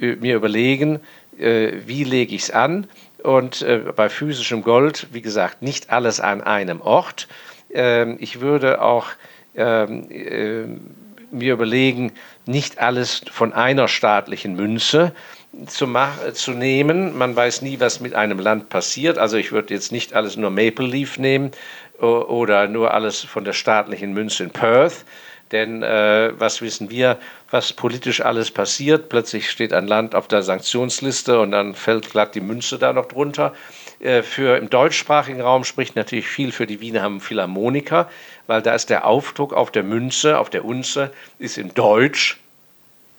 äh, 0.00 0.16
mir 0.16 0.36
überlegen, 0.36 1.00
äh, 1.38 1.72
wie 1.86 2.04
lege 2.04 2.34
ich 2.34 2.42
es 2.42 2.50
an. 2.50 2.86
Und 3.22 3.62
äh, 3.62 3.78
bei 3.96 4.08
physischem 4.08 4.62
Gold, 4.62 5.08
wie 5.12 5.22
gesagt, 5.22 5.62
nicht 5.62 5.90
alles 5.90 6.20
an 6.20 6.42
einem 6.42 6.80
Ort. 6.80 7.28
Ähm, 7.72 8.16
ich 8.20 8.40
würde 8.40 8.82
auch 8.82 9.06
ähm, 9.56 10.10
äh, 10.10 10.64
mir 11.30 11.52
überlegen, 11.52 12.12
nicht 12.46 12.78
alles 12.78 13.22
von 13.30 13.52
einer 13.52 13.88
staatlichen 13.88 14.54
Münze 14.54 15.12
zu, 15.66 15.88
zu 16.32 16.50
nehmen. 16.52 17.16
Man 17.16 17.34
weiß 17.34 17.62
nie, 17.62 17.80
was 17.80 18.00
mit 18.00 18.14
einem 18.14 18.38
Land 18.38 18.68
passiert. 18.68 19.18
Also 19.18 19.36
ich 19.36 19.52
würde 19.52 19.74
jetzt 19.74 19.92
nicht 19.92 20.14
alles 20.14 20.36
nur 20.36 20.50
Maple 20.50 20.86
Leaf 20.86 21.18
nehmen 21.18 21.52
oder 21.98 22.68
nur 22.68 22.94
alles 22.94 23.20
von 23.20 23.44
der 23.44 23.52
staatlichen 23.52 24.12
Münze 24.12 24.44
in 24.44 24.50
Perth. 24.50 25.04
Denn 25.52 25.82
äh, 25.82 26.32
was 26.38 26.60
wissen 26.60 26.90
wir, 26.90 27.18
was 27.50 27.72
politisch 27.72 28.20
alles 28.20 28.50
passiert? 28.50 29.08
Plötzlich 29.08 29.50
steht 29.50 29.72
ein 29.72 29.86
Land 29.86 30.14
auf 30.14 30.28
der 30.28 30.42
Sanktionsliste 30.42 31.40
und 31.40 31.52
dann 31.52 31.74
fällt 31.74 32.10
glatt 32.10 32.34
die 32.34 32.40
Münze 32.40 32.78
da 32.78 32.92
noch 32.92 33.06
drunter. 33.06 33.54
Äh, 34.00 34.22
für 34.22 34.58
im 34.58 34.68
deutschsprachigen 34.68 35.40
Raum 35.40 35.64
spricht 35.64 35.96
natürlich 35.96 36.28
viel 36.28 36.52
für 36.52 36.66
die 36.66 36.80
Wiener 36.80 37.18
Philharmoniker, 37.20 38.10
weil 38.46 38.60
da 38.60 38.74
ist 38.74 38.90
der 38.90 39.06
Aufdruck 39.06 39.54
auf 39.54 39.70
der 39.70 39.84
Münze, 39.84 40.38
auf 40.38 40.50
der 40.50 40.64
Unze, 40.64 41.12
ist 41.38 41.56
in 41.56 41.72
Deutsch. 41.72 42.38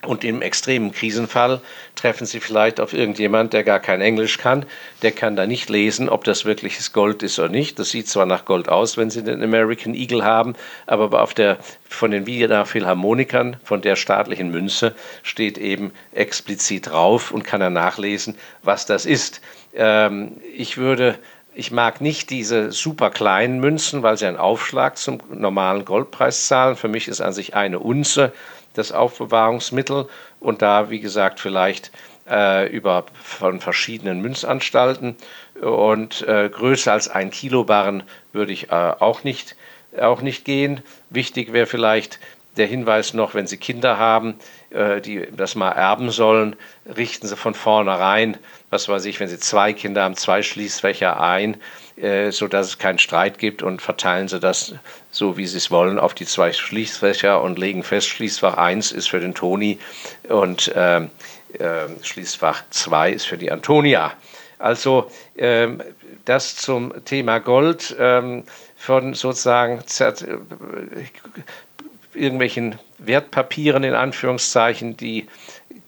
Und 0.06 0.24
im 0.24 0.42
extremen 0.42 0.94
Krisenfall 0.94 1.60
treffen 1.96 2.26
Sie 2.26 2.40
vielleicht 2.40 2.80
auf 2.80 2.94
irgendjemand, 2.94 3.52
der 3.52 3.66
gar 3.66 3.82
kein 3.82 4.00
Englisch 4.00 4.38
kann. 4.38 4.66
Der 5.02 5.12
kann 5.12 5.36
da 5.36 5.46
nicht 5.46 5.70
lesen, 5.70 6.08
ob 6.08 6.24
das 6.24 6.46
wirkliches 6.46 6.94
Gold 6.94 7.22
ist 7.22 7.38
oder 7.38 7.50
nicht. 7.50 7.80
Das 7.80 7.90
sieht 7.90 8.08
zwar 8.08 8.26
nach 8.26 8.46
Gold 8.46 8.70
aus, 8.70 8.96
wenn 8.96 9.10
Sie 9.10 9.24
den 9.24 9.44
American 9.44 9.94
Eagle 9.94 10.24
haben, 10.24 10.56
aber 10.88 11.22
auf 11.22 11.34
der, 11.34 11.58
von 11.90 12.12
den 12.12 12.26
Wiener 12.26 12.66
Philharmonikern, 12.66 13.58
von 13.66 13.82
der 13.82 13.98
staatlichen 13.98 14.52
Münze, 14.52 14.96
steht 15.22 15.58
eben 15.58 15.92
explizit 16.14 16.92
drauf 16.92 17.32
und 17.32 17.44
kann 17.44 17.60
er 17.60 17.70
nachlesen, 17.70 18.36
was 18.64 18.86
das 18.86 19.06
ist. 19.06 19.42
Ähm, 19.76 20.38
ich 20.56 20.78
würde 20.78 21.20
ich 21.56 21.72
mag 21.72 22.00
nicht 22.00 22.30
diese 22.30 22.72
super 22.72 23.10
kleinen 23.10 23.60
Münzen, 23.60 24.02
weil 24.02 24.16
sie 24.16 24.28
einen 24.28 24.38
Aufschlag 24.38 24.98
zum 24.98 25.20
normalen 25.30 25.84
Goldpreis 25.84 26.48
zahlen. 26.48 26.78
Für 26.78 26.88
mich 26.88 27.10
ist 27.10 27.20
an 27.20 27.34
sich 27.34 27.54
eine 27.54 27.80
Unze 27.80 28.32
das 28.80 28.92
Aufbewahrungsmittel 28.92 30.08
und 30.40 30.62
da, 30.62 30.90
wie 30.90 31.00
gesagt, 31.00 31.40
vielleicht 31.40 31.92
äh, 32.30 32.68
über 32.70 33.06
von 33.22 33.60
verschiedenen 33.60 34.22
Münzanstalten 34.22 35.16
und 35.62 36.28
äh, 36.28 36.50
größer 36.50 36.94
als 36.94 37.10
ein 37.10 37.32
Kilo 37.32 37.64
Barren 37.64 38.04
würde 38.34 38.54
ich 38.54 38.72
äh, 38.72 38.94
auch 39.00 39.24
nicht 39.24 39.56
auch 40.00 40.22
nicht 40.22 40.46
gehen. 40.46 40.82
Wichtig 41.10 41.52
wäre 41.52 41.66
vielleicht 41.66 42.20
der 42.58 42.68
Hinweis 42.68 43.14
noch, 43.14 43.34
wenn 43.34 43.48
Sie 43.48 43.58
Kinder 43.58 43.98
haben, 43.98 44.36
äh, 44.70 45.02
die 45.02 45.28
das 45.36 45.56
mal 45.56 45.72
erben 45.72 46.12
sollen, 46.12 46.56
richten 46.96 47.28
Sie 47.28 47.36
von 47.36 47.54
vornherein, 47.54 48.38
was 48.70 48.88
weiß 48.88 49.06
ich, 49.06 49.20
wenn 49.20 49.30
Sie 49.30 49.40
zwei 49.40 49.74
Kinder 49.74 50.04
haben, 50.04 50.16
zwei 50.16 50.44
Schließfächer 50.44 51.20
ein, 51.20 51.58
äh, 52.02 52.32
sodass 52.32 52.68
es 52.68 52.78
keinen 52.78 53.00
Streit 53.00 53.40
gibt 53.40 53.62
und 53.62 53.82
verteilen 53.82 54.28
Sie 54.28 54.40
das 54.40 54.76
so, 55.12 55.38
wie 55.38 55.48
Sie 55.48 55.58
es 55.58 55.70
wollen, 55.72 56.00
auf 56.00 56.14
die 56.14 56.26
zwei 56.26 56.54
Schließfächer 56.54 57.42
und 57.42 57.60
legen 57.60 57.84
fest, 57.84 58.08
Schließfach 58.08 58.58
1 58.58 58.92
ist 58.92 59.10
für 59.10 59.20
den 59.20 59.34
Toni 59.34 59.80
und 60.28 60.70
äh, 60.70 60.98
äh, 60.98 61.08
Schließfach 62.02 62.64
2 62.70 63.12
ist 63.12 63.26
für 63.26 63.38
die 63.38 63.52
Antonia. 63.52 64.14
Also 64.60 65.10
ähm, 65.38 65.82
das 66.26 66.56
zum 66.56 66.94
Thema 67.06 67.40
Gold 67.40 67.96
ähm, 68.00 68.44
von 68.76 69.14
sozusagen 69.14 69.84
irgendwelchen 72.14 72.78
Wertpapieren 72.98 73.84
in 73.84 73.94
Anführungszeichen, 73.94 74.98
die 74.98 75.28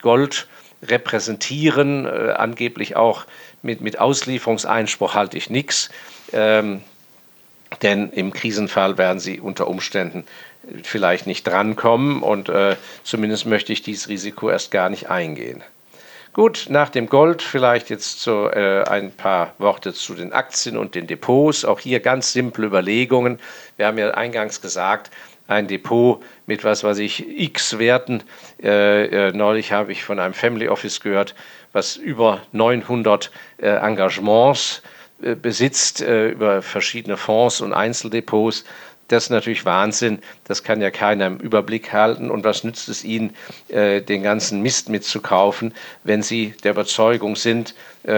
Gold 0.02 0.48
repräsentieren, 0.84 2.06
äh, 2.06 2.32
angeblich 2.32 2.96
auch 2.96 3.26
mit, 3.62 3.82
mit 3.82 4.00
Auslieferungseinspruch 4.00 5.14
halte 5.14 5.38
ich 5.38 5.50
nichts. 5.50 5.90
Ähm, 6.34 6.82
denn 7.82 8.12
im 8.12 8.34
Krisenfall 8.34 8.98
werden 8.98 9.20
sie 9.20 9.40
unter 9.40 9.68
Umständen 9.68 10.26
vielleicht 10.84 11.26
nicht 11.26 11.48
drankommen 11.48 12.22
und 12.22 12.50
äh, 12.50 12.76
zumindest 13.04 13.46
möchte 13.46 13.74
ich 13.74 13.82
dieses 13.82 14.10
Risiko 14.10 14.50
erst 14.50 14.72
gar 14.72 14.90
nicht 14.90 15.10
eingehen. 15.10 15.64
Gut, 16.34 16.68
nach 16.70 16.88
dem 16.88 17.08
Gold 17.08 17.42
vielleicht 17.42 17.90
jetzt 17.90 18.22
so 18.22 18.50
äh, 18.50 18.84
ein 18.84 19.12
paar 19.12 19.54
Worte 19.58 19.94
zu 19.94 20.14
den 20.14 20.32
Aktien 20.32 20.78
und 20.78 20.96
den 20.96 21.06
Depots. 21.06 21.66
Auch 21.66 21.82
hier 21.82 22.00
ganz 22.00 22.32
simple 22.32 22.68
Überlegungen. 22.68 23.38
Wir 23.76 23.88
haben 23.88 23.98
ja 23.98 24.12
eingangs 24.12 24.62
gesagt, 24.62 25.12
ein 25.52 25.68
Depot 25.68 26.24
mit 26.48 26.64
was 26.64 26.84
weiß 26.84 26.98
ich, 27.00 27.28
x 27.28 27.78
Werten. 27.78 28.24
Äh, 28.64 29.28
äh, 29.28 29.32
neulich 29.34 29.72
habe 29.72 29.92
ich 29.92 30.04
von 30.04 30.20
einem 30.20 30.34
Family 30.34 30.68
Office 30.68 31.02
gehört, 31.02 31.36
was 31.74 31.98
über 31.98 32.42
900 32.54 33.32
äh, 33.58 33.68
Engagements 33.68 34.82
äh, 35.22 35.36
besitzt 35.36 36.02
äh, 36.02 36.30
über 36.30 36.62
verschiedene 36.62 37.18
Fonds 37.18 37.62
und 37.62 37.74
Einzeldepots. 37.74 38.64
Das 39.10 39.24
ist 39.24 39.30
natürlich 39.30 39.66
Wahnsinn. 39.66 40.20
Das 40.46 40.64
kann 40.64 40.80
ja 40.80 40.90
keiner 40.90 41.28
im 41.28 41.38
Überblick 41.38 41.92
halten. 41.92 42.32
Und 42.32 42.46
was 42.46 42.64
nützt 42.64 42.88
es 42.88 43.04
Ihnen, 43.04 43.36
äh, 43.68 44.02
den 44.02 44.24
ganzen 44.24 44.62
Mist 44.62 44.88
mitzukaufen, 44.88 45.74
wenn 46.06 46.24
Sie 46.24 46.54
der 46.64 46.72
Überzeugung 46.72 47.36
sind, 47.36 47.76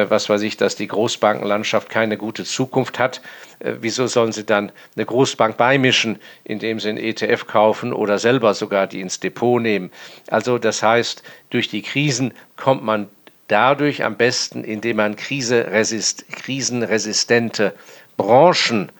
was 0.09 0.29
weiß 0.29 0.41
ich, 0.43 0.55
dass 0.57 0.75
die 0.75 0.87
Großbankenlandschaft 0.87 1.89
keine 1.89 2.17
gute 2.17 2.43
Zukunft 2.45 2.99
hat? 2.99 3.21
Äh, 3.59 3.73
wieso 3.81 4.07
sollen 4.07 4.31
Sie 4.31 4.45
dann 4.45 4.71
eine 4.95 5.05
Großbank 5.05 5.57
beimischen, 5.57 6.19
indem 6.43 6.79
Sie 6.79 6.89
einen 6.89 6.97
ETF 6.97 7.45
kaufen 7.47 7.93
oder 7.93 8.19
selber 8.19 8.53
sogar 8.53 8.85
die 8.87 9.01
ins 9.01 9.19
Depot 9.19 9.61
nehmen? 9.61 9.91
Also 10.29 10.57
das 10.57 10.81
heißt, 10.83 11.23
durch 11.49 11.67
die 11.67 11.81
Krisen 11.81 12.33
kommt 12.55 12.83
man 12.83 13.09
dadurch 13.47 14.03
am 14.03 14.15
besten, 14.15 14.63
indem 14.63 14.97
man 14.97 15.15
krisenresistente 15.15 17.73
Branchen 18.17 18.91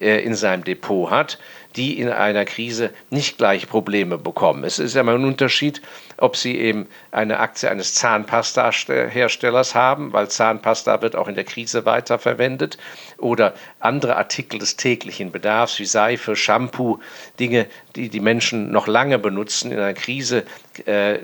äh, 0.00 0.24
in 0.24 0.34
seinem 0.34 0.64
Depot 0.64 1.10
hat, 1.10 1.38
die 1.76 1.98
in 1.98 2.08
einer 2.08 2.44
Krise 2.44 2.90
nicht 3.10 3.38
gleich 3.38 3.68
Probleme 3.68 4.18
bekommen. 4.18 4.64
Es 4.64 4.78
ist 4.78 4.94
ja 4.94 5.02
immer 5.02 5.14
ein 5.14 5.24
Unterschied, 5.24 5.80
ob 6.16 6.36
Sie 6.36 6.58
eben 6.58 6.88
eine 7.12 7.38
Aktie 7.38 7.70
eines 7.70 7.94
Zahnpasta-Herstellers 7.94 9.74
haben, 9.74 10.12
weil 10.12 10.28
Zahnpasta 10.28 11.00
wird 11.02 11.16
auch 11.16 11.28
in 11.28 11.34
der 11.34 11.44
Krise 11.44 11.84
weiterverwendet, 11.84 12.76
oder 13.20 13.54
andere 13.78 14.16
Artikel 14.16 14.58
des 14.58 14.76
täglichen 14.76 15.32
Bedarfs 15.32 15.78
wie 15.78 15.86
Seife, 15.86 16.36
Shampoo, 16.36 16.98
Dinge, 17.38 17.66
die 17.96 18.08
die 18.08 18.20
Menschen 18.20 18.70
noch 18.70 18.86
lange 18.86 19.18
benutzen 19.18 19.72
in 19.72 19.78
einer 19.78 19.94
Krise, 19.94 20.44
äh, 20.86 21.18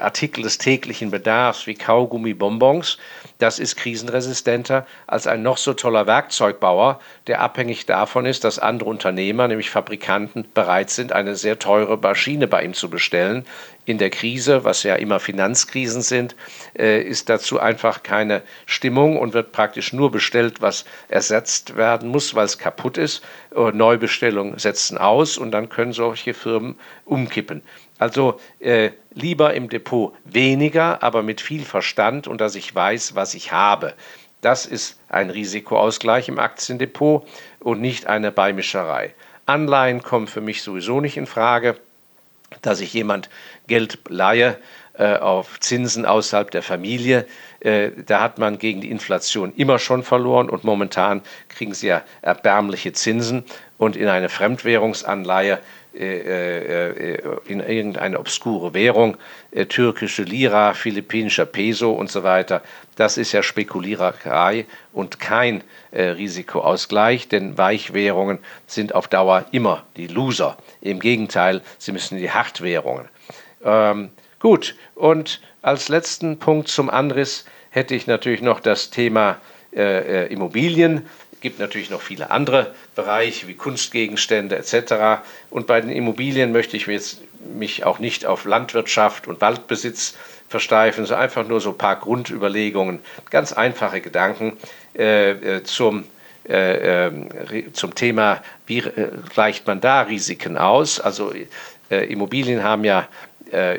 Artikel 0.00 0.42
des 0.42 0.58
täglichen 0.58 1.10
Bedarfs 1.10 1.66
wie 1.66 1.74
Kaugummi, 1.74 2.34
Bonbons. 2.34 2.98
Das 3.38 3.58
ist 3.58 3.76
krisenresistenter 3.76 4.86
als 5.06 5.26
ein 5.26 5.42
noch 5.42 5.56
so 5.56 5.74
toller 5.74 6.06
Werkzeugbauer, 6.06 7.00
der 7.26 7.40
abhängig 7.40 7.86
davon 7.86 8.26
ist, 8.26 8.44
dass 8.44 8.58
andere 8.58 8.88
Unternehmer, 8.88 9.48
nämlich 9.48 9.70
Fabrikanten, 9.70 9.90
Fabrikanten 10.00 10.46
bereit 10.54 10.90
sind, 10.90 11.12
eine 11.12 11.36
sehr 11.36 11.58
teure 11.58 11.96
Maschine 11.96 12.46
bei 12.46 12.64
ihm 12.64 12.74
zu 12.74 12.88
bestellen. 12.90 13.44
In 13.90 13.98
der 13.98 14.10
Krise, 14.10 14.62
was 14.62 14.84
ja 14.84 14.94
immer 14.94 15.18
Finanzkrisen 15.18 16.02
sind, 16.02 16.36
äh, 16.78 17.02
ist 17.02 17.28
dazu 17.28 17.58
einfach 17.58 18.04
keine 18.04 18.42
Stimmung 18.64 19.18
und 19.18 19.34
wird 19.34 19.50
praktisch 19.50 19.92
nur 19.92 20.12
bestellt, 20.12 20.62
was 20.62 20.84
ersetzt 21.08 21.76
werden 21.76 22.08
muss, 22.08 22.36
weil 22.36 22.44
es 22.44 22.56
kaputt 22.56 22.98
ist. 22.98 23.24
Äh, 23.52 23.72
Neubestellungen 23.72 24.60
setzen 24.60 24.96
aus 24.96 25.38
und 25.38 25.50
dann 25.50 25.70
können 25.70 25.92
solche 25.92 26.34
Firmen 26.34 26.76
umkippen. 27.04 27.62
Also 27.98 28.38
äh, 28.60 28.90
lieber 29.12 29.54
im 29.54 29.68
Depot 29.68 30.14
weniger, 30.24 31.02
aber 31.02 31.24
mit 31.24 31.40
viel 31.40 31.64
Verstand 31.64 32.28
und 32.28 32.40
dass 32.40 32.54
ich 32.54 32.72
weiß, 32.72 33.16
was 33.16 33.34
ich 33.34 33.50
habe. 33.50 33.94
Das 34.40 34.66
ist 34.66 35.00
ein 35.08 35.30
Risikoausgleich 35.30 36.28
im 36.28 36.38
Aktiendepot 36.38 37.26
und 37.58 37.80
nicht 37.80 38.06
eine 38.06 38.30
Beimischerei. 38.30 39.16
Anleihen 39.46 40.00
kommen 40.04 40.28
für 40.28 40.40
mich 40.40 40.62
sowieso 40.62 41.00
nicht 41.00 41.16
in 41.16 41.26
Frage, 41.26 41.76
dass 42.62 42.80
ich 42.80 42.92
jemand 42.92 43.30
Geld 43.66 43.98
leihe 44.08 44.58
äh, 44.98 45.16
auf 45.16 45.60
Zinsen 45.60 46.04
außerhalb 46.04 46.50
der 46.50 46.62
Familie. 46.62 47.26
Äh, 47.60 47.90
da 48.06 48.20
hat 48.20 48.38
man 48.38 48.58
gegen 48.58 48.80
die 48.80 48.90
Inflation 48.90 49.52
immer 49.54 49.78
schon 49.78 50.02
verloren 50.02 50.50
und 50.50 50.64
momentan 50.64 51.22
kriegen 51.48 51.74
sie 51.74 51.88
ja 51.88 52.02
erbärmliche 52.22 52.92
Zinsen 52.92 53.44
und 53.78 53.96
in 53.96 54.08
eine 54.08 54.28
Fremdwährungsanleihe 54.28 55.54
äh, 55.54 55.58
äh, 55.58 55.79
in 55.92 57.60
irgendeine 57.60 58.18
obskure 58.18 58.74
Währung, 58.74 59.16
äh, 59.50 59.66
türkische 59.66 60.22
Lira, 60.22 60.74
philippinischer 60.74 61.46
Peso 61.46 61.92
und 61.92 62.10
so 62.10 62.22
weiter. 62.22 62.62
Das 62.96 63.16
ist 63.16 63.32
ja 63.32 63.42
Spekuliererei 63.42 64.66
und 64.92 65.20
kein 65.20 65.64
Risikoausgleich, 65.92 67.28
denn 67.28 67.56
Weichwährungen 67.58 68.38
sind 68.66 68.94
auf 68.94 69.08
Dauer 69.08 69.46
immer 69.50 69.84
die 69.96 70.06
Loser. 70.06 70.56
Im 70.80 71.00
Gegenteil, 71.00 71.62
sie 71.78 71.92
müssen 71.92 72.18
die 72.18 72.30
Hartwährungen. 72.30 73.08
Ähm, 73.64 74.10
gut, 74.38 74.76
und 74.94 75.40
als 75.62 75.88
letzten 75.88 76.38
Punkt 76.38 76.68
zum 76.68 76.90
Anriss 76.90 77.46
hätte 77.70 77.94
ich 77.94 78.06
natürlich 78.06 78.42
noch 78.42 78.60
das 78.60 78.90
Thema 78.90 79.38
äh, 79.74 80.26
Immobilien 80.32 81.06
gibt 81.40 81.58
natürlich 81.58 81.90
noch 81.90 82.02
viele 82.02 82.30
andere 82.30 82.74
Bereiche 82.94 83.48
wie 83.48 83.54
Kunstgegenstände 83.54 84.56
etc. 84.56 85.22
Und 85.50 85.66
bei 85.66 85.80
den 85.80 85.90
Immobilien 85.90 86.52
möchte 86.52 86.76
ich 86.76 86.86
jetzt 86.86 87.20
mich 87.54 87.84
auch 87.84 87.98
nicht 87.98 88.26
auf 88.26 88.44
Landwirtschaft 88.44 89.26
und 89.26 89.40
Waldbesitz 89.40 90.14
versteifen, 90.48 91.06
sondern 91.06 91.24
einfach 91.24 91.46
nur 91.46 91.60
so 91.60 91.70
ein 91.70 91.78
paar 91.78 91.96
Grundüberlegungen, 91.96 93.00
ganz 93.30 93.52
einfache 93.52 94.00
Gedanken 94.00 94.56
äh, 94.96 95.30
äh 95.30 95.62
zum, 95.62 96.04
äh, 96.48 97.06
äh, 97.06 97.72
zum 97.72 97.94
Thema, 97.94 98.42
wie 98.66 98.78
äh, 98.78 99.10
gleicht 99.32 99.66
man 99.66 99.80
da 99.80 100.02
Risiken 100.02 100.58
aus. 100.58 100.98
Also 100.98 101.32
äh, 101.90 102.12
Immobilien 102.12 102.62
haben 102.62 102.84
ja, 102.84 103.08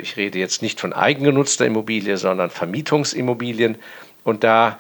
ich 0.02 0.18
rede 0.18 0.38
jetzt 0.38 0.62
nicht 0.62 0.82
von 0.82 0.92
eigengenutzter 0.92 1.66
Immobilie, 1.66 2.18
sondern 2.18 2.50
Vermietungsimmobilien. 2.50 3.78
Und 4.26 4.44
da 4.44 4.78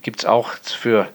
gibt 0.00 0.20
es 0.20 0.24
auch 0.26 0.52
für 0.62 1.08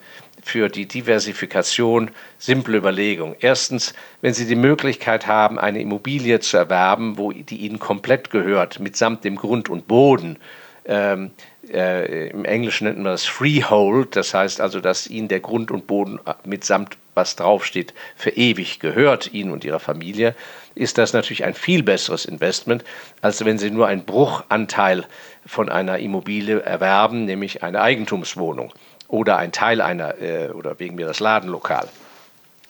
für 0.45 0.69
die 0.69 0.85
Diversifikation 0.85 2.11
simple 2.37 2.77
Überlegung. 2.77 3.35
Erstens, 3.39 3.95
wenn 4.21 4.35
Sie 4.35 4.45
die 4.45 4.55
Möglichkeit 4.55 5.25
haben, 5.25 5.57
eine 5.57 5.81
Immobilie 5.81 6.39
zu 6.39 6.55
erwerben, 6.55 7.17
wo 7.17 7.31
die 7.31 7.57
Ihnen 7.57 7.79
komplett 7.79 8.29
gehört, 8.29 8.79
mitsamt 8.79 9.23
dem 9.23 9.37
Grund 9.37 9.69
und 9.69 9.87
Boden, 9.87 10.37
ähm, 10.85 11.31
äh, 11.67 12.29
im 12.29 12.45
Englischen 12.45 12.85
nennt 12.85 12.97
man 12.97 13.05
das 13.05 13.25
Freehold, 13.25 14.15
das 14.15 14.35
heißt 14.35 14.61
also, 14.61 14.81
dass 14.81 15.07
Ihnen 15.07 15.29
der 15.29 15.39
Grund 15.39 15.71
und 15.71 15.87
Boden 15.87 16.19
mitsamt 16.43 16.95
was 17.15 17.35
draufsteht, 17.35 17.95
für 18.15 18.29
ewig 18.29 18.79
gehört 18.79 19.33
Ihnen 19.33 19.51
und 19.51 19.65
Ihrer 19.65 19.79
Familie, 19.79 20.35
ist 20.75 20.99
das 20.99 21.13
natürlich 21.13 21.43
ein 21.43 21.55
viel 21.55 21.81
besseres 21.81 22.25
Investment, 22.25 22.83
als 23.21 23.43
wenn 23.43 23.57
Sie 23.57 23.71
nur 23.71 23.87
einen 23.87 24.05
Bruchanteil 24.05 25.05
von 25.43 25.69
einer 25.69 25.97
Immobilie 25.97 26.59
erwerben, 26.59 27.25
nämlich 27.25 27.63
eine 27.63 27.81
Eigentumswohnung 27.81 28.73
oder 29.07 29.37
ein 29.37 29.51
Teil 29.51 29.81
einer 29.81 30.21
äh, 30.21 30.49
oder 30.49 30.79
wegen 30.79 30.95
mir 30.95 31.05
das 31.05 31.19
Ladenlokal. 31.19 31.87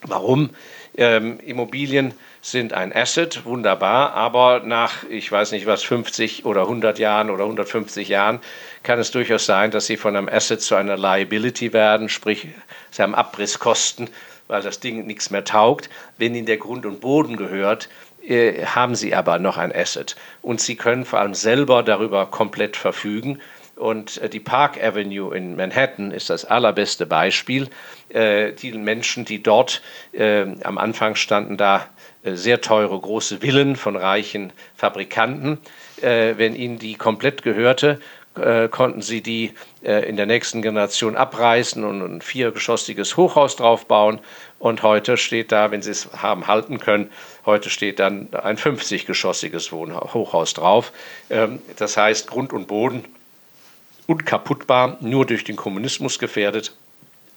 Warum? 0.02 0.50
Ähm, 0.96 1.38
Immobilien 1.40 2.14
sind 2.40 2.72
ein 2.72 2.94
Asset, 2.94 3.44
wunderbar, 3.44 4.14
aber 4.14 4.60
nach, 4.60 5.04
ich 5.10 5.30
weiß 5.30 5.52
nicht 5.52 5.66
was, 5.66 5.82
50 5.82 6.44
oder 6.44 6.62
100 6.62 6.98
Jahren 6.98 7.30
oder 7.30 7.44
150 7.44 8.08
Jahren 8.08 8.40
kann 8.82 8.98
es 8.98 9.10
durchaus 9.10 9.46
sein, 9.46 9.70
dass 9.70 9.86
sie 9.86 9.96
von 9.96 10.16
einem 10.16 10.28
Asset 10.28 10.62
zu 10.62 10.74
einer 10.74 10.96
Liability 10.96 11.72
werden, 11.72 12.08
sprich, 12.08 12.48
sie 12.90 13.02
haben 13.02 13.14
Abrisskosten, 13.14 14.08
weil 14.46 14.62
das 14.62 14.80
Ding 14.80 15.06
nichts 15.06 15.30
mehr 15.30 15.44
taugt. 15.44 15.90
Wenn 16.18 16.34
ihnen 16.34 16.46
der 16.46 16.58
Grund 16.58 16.86
und 16.86 17.00
Boden 17.00 17.36
gehört, 17.36 17.88
äh, 18.26 18.64
haben 18.64 18.94
sie 18.94 19.14
aber 19.14 19.38
noch 19.38 19.56
ein 19.56 19.74
Asset 19.74 20.16
und 20.40 20.60
sie 20.60 20.76
können 20.76 21.04
vor 21.04 21.18
allem 21.18 21.34
selber 21.34 21.82
darüber 21.82 22.26
komplett 22.26 22.76
verfügen 22.76 23.40
und 23.76 24.18
äh, 24.18 24.28
die 24.28 24.40
Park 24.40 24.82
Avenue 24.82 25.34
in 25.36 25.54
Manhattan 25.54 26.10
ist 26.10 26.30
das 26.30 26.44
allerbeste 26.44 27.06
Beispiel. 27.06 27.68
Äh, 28.08 28.52
die 28.52 28.72
Menschen, 28.72 29.24
die 29.24 29.42
dort 29.42 29.82
äh, 30.12 30.46
am 30.64 30.78
Anfang 30.78 31.14
standen, 31.14 31.56
da 31.56 31.86
sehr 32.24 32.60
teure 32.60 32.98
große 32.98 33.38
Villen 33.38 33.76
von 33.76 33.94
reichen 33.94 34.52
Fabrikanten. 34.74 35.58
Wenn 36.00 36.56
ihnen 36.56 36.76
die 36.76 36.96
komplett 36.96 37.44
gehörte, 37.44 38.00
konnten 38.72 39.00
sie 39.00 39.22
die 39.22 39.52
in 39.82 40.16
der 40.16 40.26
nächsten 40.26 40.60
Generation 40.60 41.14
abreißen 41.14 41.84
und 41.84 42.02
ein 42.02 42.20
viergeschossiges 42.20 43.16
Hochhaus 43.16 43.54
draufbauen. 43.54 44.18
Und 44.58 44.82
heute 44.82 45.16
steht 45.16 45.52
da, 45.52 45.70
wenn 45.70 45.82
sie 45.82 45.92
es 45.92 46.08
haben 46.16 46.48
halten 46.48 46.80
können, 46.80 47.12
heute 47.44 47.70
steht 47.70 48.00
dann 48.00 48.28
ein 48.34 48.56
50-geschossiges 48.56 49.70
Hochhaus 49.70 50.52
drauf. 50.52 50.92
Ähm, 51.30 51.60
das 51.76 51.96
heißt, 51.96 52.26
Grund 52.26 52.52
und 52.52 52.66
Boden 52.66 53.04
unkaputtbar, 54.06 54.98
nur 55.00 55.26
durch 55.26 55.44
den 55.44 55.56
Kommunismus 55.56 56.18
gefährdet. 56.18 56.74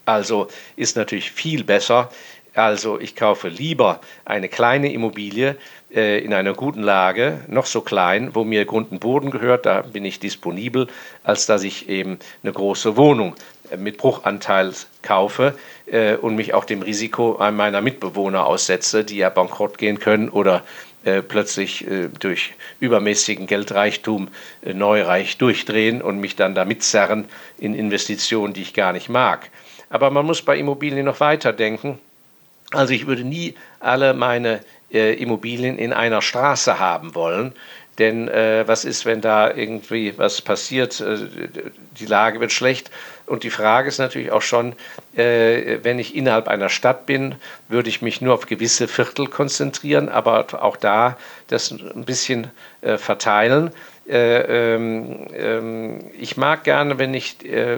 Also 0.05 0.47
ist 0.75 0.95
natürlich 0.95 1.32
viel 1.32 1.63
besser. 1.63 2.10
Also 2.55 2.99
ich 2.99 3.15
kaufe 3.15 3.47
lieber 3.47 4.01
eine 4.25 4.49
kleine 4.49 4.91
Immobilie 4.91 5.55
äh, 5.93 6.19
in 6.19 6.34
einer 6.34 6.53
guten 6.53 6.82
Lage, 6.82 7.41
noch 7.47 7.65
so 7.65 7.82
klein, 7.82 8.34
wo 8.34 8.43
mir 8.43 8.65
Grund 8.65 8.91
und 8.91 8.99
Boden 8.99 9.32
gehört, 9.32 9.65
da 9.65 9.82
bin 9.82 10.03
ich 10.03 10.19
disponibel, 10.19 10.88
als 11.23 11.45
dass 11.45 11.63
ich 11.63 11.89
eben 11.89 12.19
eine 12.43 12.51
große 12.51 12.97
Wohnung 12.97 13.36
äh, 13.71 13.77
mit 13.77 13.97
Bruchanteil 13.97 14.73
kaufe 15.03 15.58
äh, 15.86 16.15
und 16.15 16.36
mich 16.36 16.53
auch 16.53 16.65
dem 16.65 16.82
Risiko 16.82 17.39
meiner 17.51 17.82
Mitbewohner 17.82 18.45
aussetze, 18.45 19.03
die 19.03 19.17
ja 19.17 19.29
bankrott 19.29 19.77
gehen 19.77 19.99
können 19.99 20.29
oder 20.29 20.63
äh, 21.03 21.21
plötzlich 21.21 21.88
äh, 21.88 22.09
durch 22.19 22.53
übermäßigen 22.79 23.47
Geldreichtum 23.47 24.27
äh, 24.62 24.73
neureich 24.73 25.38
durchdrehen 25.38 26.01
und 26.01 26.19
mich 26.19 26.35
dann 26.35 26.55
damit 26.55 26.83
zerren 26.83 27.25
in 27.57 27.73
Investitionen, 27.73 28.53
die 28.53 28.62
ich 28.62 28.73
gar 28.73 28.91
nicht 28.91 29.09
mag. 29.09 29.49
Aber 29.89 30.12
man 30.12 30.25
muss 30.25 30.41
bei 30.41 30.57
Immobilien 30.57 31.05
noch 31.05 31.19
weiter 31.19 31.53
denken. 31.53 31.99
Also 32.71 32.93
ich 32.93 33.07
würde 33.07 33.23
nie 33.23 33.55
alle 33.79 34.13
meine 34.13 34.59
äh, 34.91 35.13
Immobilien 35.13 35.77
in 35.77 35.93
einer 35.93 36.21
Straße 36.21 36.79
haben 36.79 37.15
wollen, 37.15 37.53
denn 37.99 38.27
äh, 38.27 38.67
was 38.67 38.85
ist, 38.85 39.05
wenn 39.05 39.21
da 39.21 39.53
irgendwie 39.53 40.17
was 40.17 40.41
passiert? 40.41 40.99
Äh, 41.01 41.17
die 41.99 42.05
Lage 42.05 42.39
wird 42.39 42.51
schlecht. 42.51 42.89
Und 43.25 43.43
die 43.43 43.51
Frage 43.51 43.89
ist 43.89 43.99
natürlich 43.99 44.31
auch 44.31 44.41
schon, 44.41 44.73
äh, 45.15 45.77
wenn 45.83 45.99
ich 45.99 46.15
innerhalb 46.15 46.47
einer 46.47 46.69
Stadt 46.69 47.05
bin, 47.05 47.35
würde 47.67 47.89
ich 47.89 48.01
mich 48.01 48.21
nur 48.21 48.33
auf 48.33 48.47
gewisse 48.47 48.88
Viertel 48.88 49.27
konzentrieren, 49.27 50.09
aber 50.09 50.47
auch 50.63 50.77
da 50.77 51.17
das 51.47 51.71
ein 51.71 52.05
bisschen 52.05 52.47
äh, 52.81 52.97
verteilen. 52.97 53.71
Äh, 54.07 54.73
ähm, 54.73 55.27
ähm, 55.35 56.12
ich 56.17 56.38
mag 56.38 56.63
gerne, 56.63 56.97
wenn 56.97 57.13
ich 57.13 57.45
äh, 57.45 57.77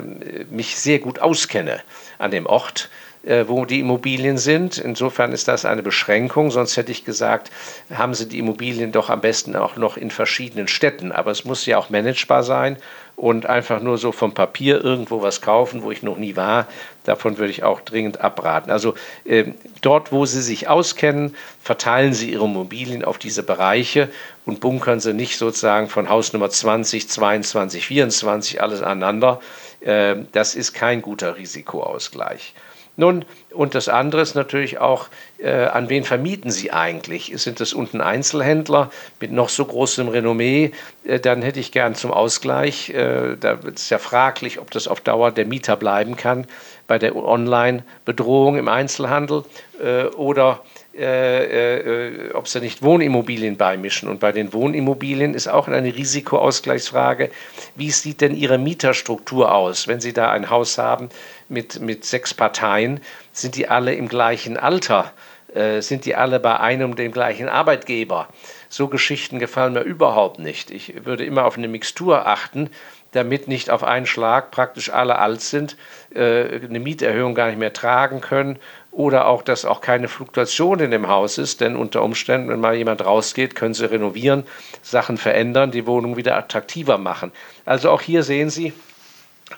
mich 0.50 0.78
sehr 0.78 1.00
gut 1.00 1.20
auskenne 1.20 1.82
an 2.20 2.32
dem 2.32 2.46
Ort 2.46 2.90
wo 3.24 3.66
die 3.66 3.80
Immobilien 3.80 4.38
sind. 4.38 4.78
Insofern 4.78 5.32
ist 5.32 5.48
das 5.48 5.66
eine 5.66 5.84
Beschränkung. 5.84 6.50
Sonst 6.50 6.76
hätte 6.76 6.92
ich 6.92 7.06
gesagt, 7.06 7.52
haben 7.94 8.14
Sie 8.14 8.28
die 8.28 8.40
Immobilien 8.40 8.92
doch 8.92 9.10
am 9.10 9.22
besten 9.22 9.56
auch 9.56 9.76
noch 9.76 9.96
in 9.98 10.10
verschiedenen 10.10 10.68
Städten. 10.68 11.12
Aber 11.12 11.32
es 11.32 11.46
muss 11.46 11.66
ja 11.66 11.78
auch 11.78 11.90
managebar 11.90 12.44
sein 12.44 12.78
und 13.22 13.46
einfach 13.46 13.82
nur 13.82 14.00
so 14.00 14.12
vom 14.12 14.34
Papier 14.34 14.84
irgendwo 14.84 15.22
was 15.22 15.42
kaufen, 15.42 15.84
wo 15.84 15.92
ich 15.92 16.02
noch 16.02 16.18
nie 16.18 16.36
war, 16.36 16.68
davon 17.04 17.38
würde 17.38 17.52
ich 17.52 17.64
auch 17.64 17.80
dringend 17.82 18.20
abraten. 18.22 18.72
Also 18.72 18.96
äh, 19.26 19.46
dort, 19.82 20.12
wo 20.12 20.26
Sie 20.26 20.42
sich 20.42 20.68
auskennen, 20.68 21.36
verteilen 21.62 22.16
Sie 22.16 22.32
Ihre 22.32 22.46
Immobilien 22.46 23.04
auf 23.04 23.20
diese 23.20 23.44
Bereiche 23.44 24.10
und 24.48 24.60
bunkern 24.60 25.00
Sie 25.00 25.14
nicht 25.14 25.38
sozusagen 25.38 25.88
von 25.88 26.10
Haus 26.10 26.34
Nummer 26.34 26.50
20, 26.50 27.10
22, 27.10 27.86
24 27.86 28.62
alles 28.62 28.82
aneinander. 28.82 29.40
Äh, 29.82 30.16
das 30.32 30.56
ist 30.56 30.74
kein 30.74 31.04
guter 31.04 31.38
Risikoausgleich. 31.38 32.56
Nun, 33.02 33.26
und 33.50 33.74
das 33.74 33.90
andere 33.90 34.22
ist 34.22 34.36
natürlich 34.36 34.78
auch, 34.78 35.08
äh, 35.40 35.50
an 35.50 35.90
wen 35.90 36.04
vermieten 36.04 36.52
Sie 36.52 36.72
eigentlich? 36.72 37.34
Sind 37.36 37.60
das 37.60 37.74
unten 37.74 38.00
Einzelhändler 38.00 38.92
mit 39.20 39.32
noch 39.32 39.50
so 39.50 39.66
großem 39.66 40.08
Renommee? 40.08 40.72
Äh, 41.04 41.20
dann 41.20 41.42
hätte 41.42 41.60
ich 41.60 41.72
gern 41.72 41.96
zum 41.96 42.12
Ausgleich, 42.12 42.92
äh, 42.92 43.38
da 43.40 43.54
ist 43.54 43.90
ja 43.90 43.98
fraglich, 43.98 44.60
ob 44.60 44.70
das 44.70 44.88
auf 44.88 45.02
Dauer 45.02 45.32
der 45.32 45.48
Mieter 45.48 45.78
bleiben 45.78 46.16
kann 46.16 46.46
bei 46.86 47.00
der 47.00 47.16
Online-Bedrohung 47.16 48.58
im 48.58 48.68
Einzelhandel. 48.68 49.46
Äh, 49.82 50.04
oder 50.10 50.62
äh, 50.94 51.78
äh, 51.78 52.34
ob 52.34 52.50
sie 52.50 52.60
nicht 52.60 52.84
Wohnimmobilien 52.84 53.56
beimischen. 53.56 54.10
Und 54.10 54.20
bei 54.20 54.34
den 54.34 54.52
Wohnimmobilien 54.52 55.34
ist 55.34 55.48
auch 55.48 55.70
eine 55.70 55.96
Risikoausgleichsfrage, 55.96 57.32
wie 57.76 57.92
sieht 57.92 58.20
denn 58.20 58.36
Ihre 58.36 58.58
Mieterstruktur 58.58 59.56
aus? 59.56 59.88
Wenn 59.88 60.02
Sie 60.02 60.12
da 60.12 60.30
ein 60.32 60.50
Haus 60.50 60.78
haben 60.78 61.08
mit, 61.52 61.80
mit 61.80 62.06
sechs 62.06 62.34
Parteien, 62.34 63.02
sind 63.34 63.56
die 63.56 63.68
alle 63.68 63.94
im 63.94 64.08
gleichen 64.08 64.58
Alter? 64.58 65.14
Äh, 65.54 65.82
sind 65.82 66.06
die 66.06 66.16
alle 66.16 66.40
bei 66.40 66.60
einem 66.60 66.96
dem 66.96 67.12
gleichen 67.12 67.50
Arbeitgeber? 67.50 68.30
So 68.70 68.88
Geschichten 68.88 69.38
gefallen 69.38 69.74
mir 69.74 69.82
überhaupt 69.82 70.40
nicht. 70.40 70.72
Ich 70.72 71.06
würde 71.06 71.26
immer 71.26 71.46
auf 71.46 71.58
eine 71.58 71.68
Mixtur 71.68 72.26
achten, 72.26 72.70
damit 73.12 73.50
nicht 73.50 73.70
auf 73.70 73.84
einen 73.84 74.06
Schlag 74.06 74.52
praktisch 74.52 74.90
alle 74.90 75.20
alt 75.20 75.42
sind, 75.42 75.76
äh, 76.16 76.62
eine 76.64 76.80
Mieterhöhung 76.80 77.36
gar 77.36 77.48
nicht 77.48 77.60
mehr 77.60 77.74
tragen 77.74 78.22
können 78.22 78.58
oder 78.92 79.28
auch, 79.28 79.42
dass 79.42 79.66
auch 79.66 79.82
keine 79.82 80.08
Fluktuation 80.08 80.80
in 80.80 80.92
dem 80.92 81.10
Haus 81.10 81.38
ist, 81.38 81.60
denn 81.60 81.76
unter 81.76 82.02
Umständen, 82.02 82.50
wenn 82.50 82.62
mal 82.62 82.76
jemand 82.76 83.04
rausgeht, 83.04 83.56
können 83.56 83.74
sie 83.74 83.90
renovieren, 83.90 84.46
Sachen 84.82 85.18
verändern, 85.18 85.72
die 85.72 85.86
Wohnung 85.86 86.16
wieder 86.16 86.38
attraktiver 86.38 86.98
machen. 86.98 87.34
Also 87.66 87.90
auch 87.90 88.02
hier 88.02 88.24
sehen 88.24 88.50
Sie 88.50 88.74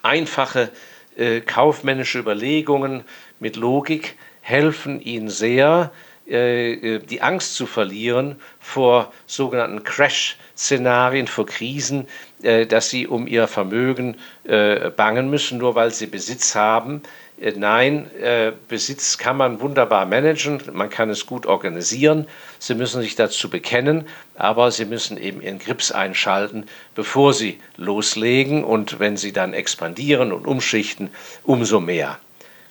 einfache 0.01 0.71
äh, 1.17 1.41
kaufmännische 1.41 2.19
Überlegungen 2.19 3.03
mit 3.39 3.55
Logik 3.55 4.15
helfen 4.41 5.01
Ihnen 5.01 5.29
sehr, 5.29 5.91
äh, 6.25 6.73
äh, 6.73 6.99
die 6.99 7.21
Angst 7.21 7.55
zu 7.55 7.65
verlieren 7.65 8.37
vor 8.59 9.11
sogenannten 9.25 9.83
Crash-Szenarien, 9.83 11.27
vor 11.27 11.45
Krisen, 11.45 12.07
äh, 12.43 12.65
dass 12.65 12.89
sie 12.89 13.07
um 13.07 13.27
ihr 13.27 13.47
Vermögen 13.47 14.17
bangen 14.97 15.29
müssen, 15.29 15.57
nur 15.57 15.75
weil 15.75 15.91
sie 15.91 16.07
Besitz 16.07 16.53
haben. 16.53 17.01
Nein, 17.37 18.09
Besitz 18.67 19.17
kann 19.17 19.35
man 19.37 19.59
wunderbar 19.59 20.05
managen, 20.05 20.61
man 20.71 20.89
kann 20.89 21.09
es 21.09 21.25
gut 21.25 21.45
organisieren. 21.45 22.27
Sie 22.59 22.75
müssen 22.75 23.01
sich 23.01 23.15
dazu 23.15 23.49
bekennen, 23.49 24.07
aber 24.35 24.71
Sie 24.71 24.85
müssen 24.85 25.17
eben 25.17 25.41
Ihren 25.41 25.59
Grips 25.59 25.91
einschalten, 25.91 26.67
bevor 26.95 27.33
Sie 27.33 27.59
loslegen. 27.75 28.63
Und 28.63 28.99
wenn 28.99 29.17
Sie 29.17 29.33
dann 29.33 29.53
expandieren 29.53 30.31
und 30.31 30.47
umschichten, 30.47 31.09
umso 31.43 31.81
mehr. 31.81 32.19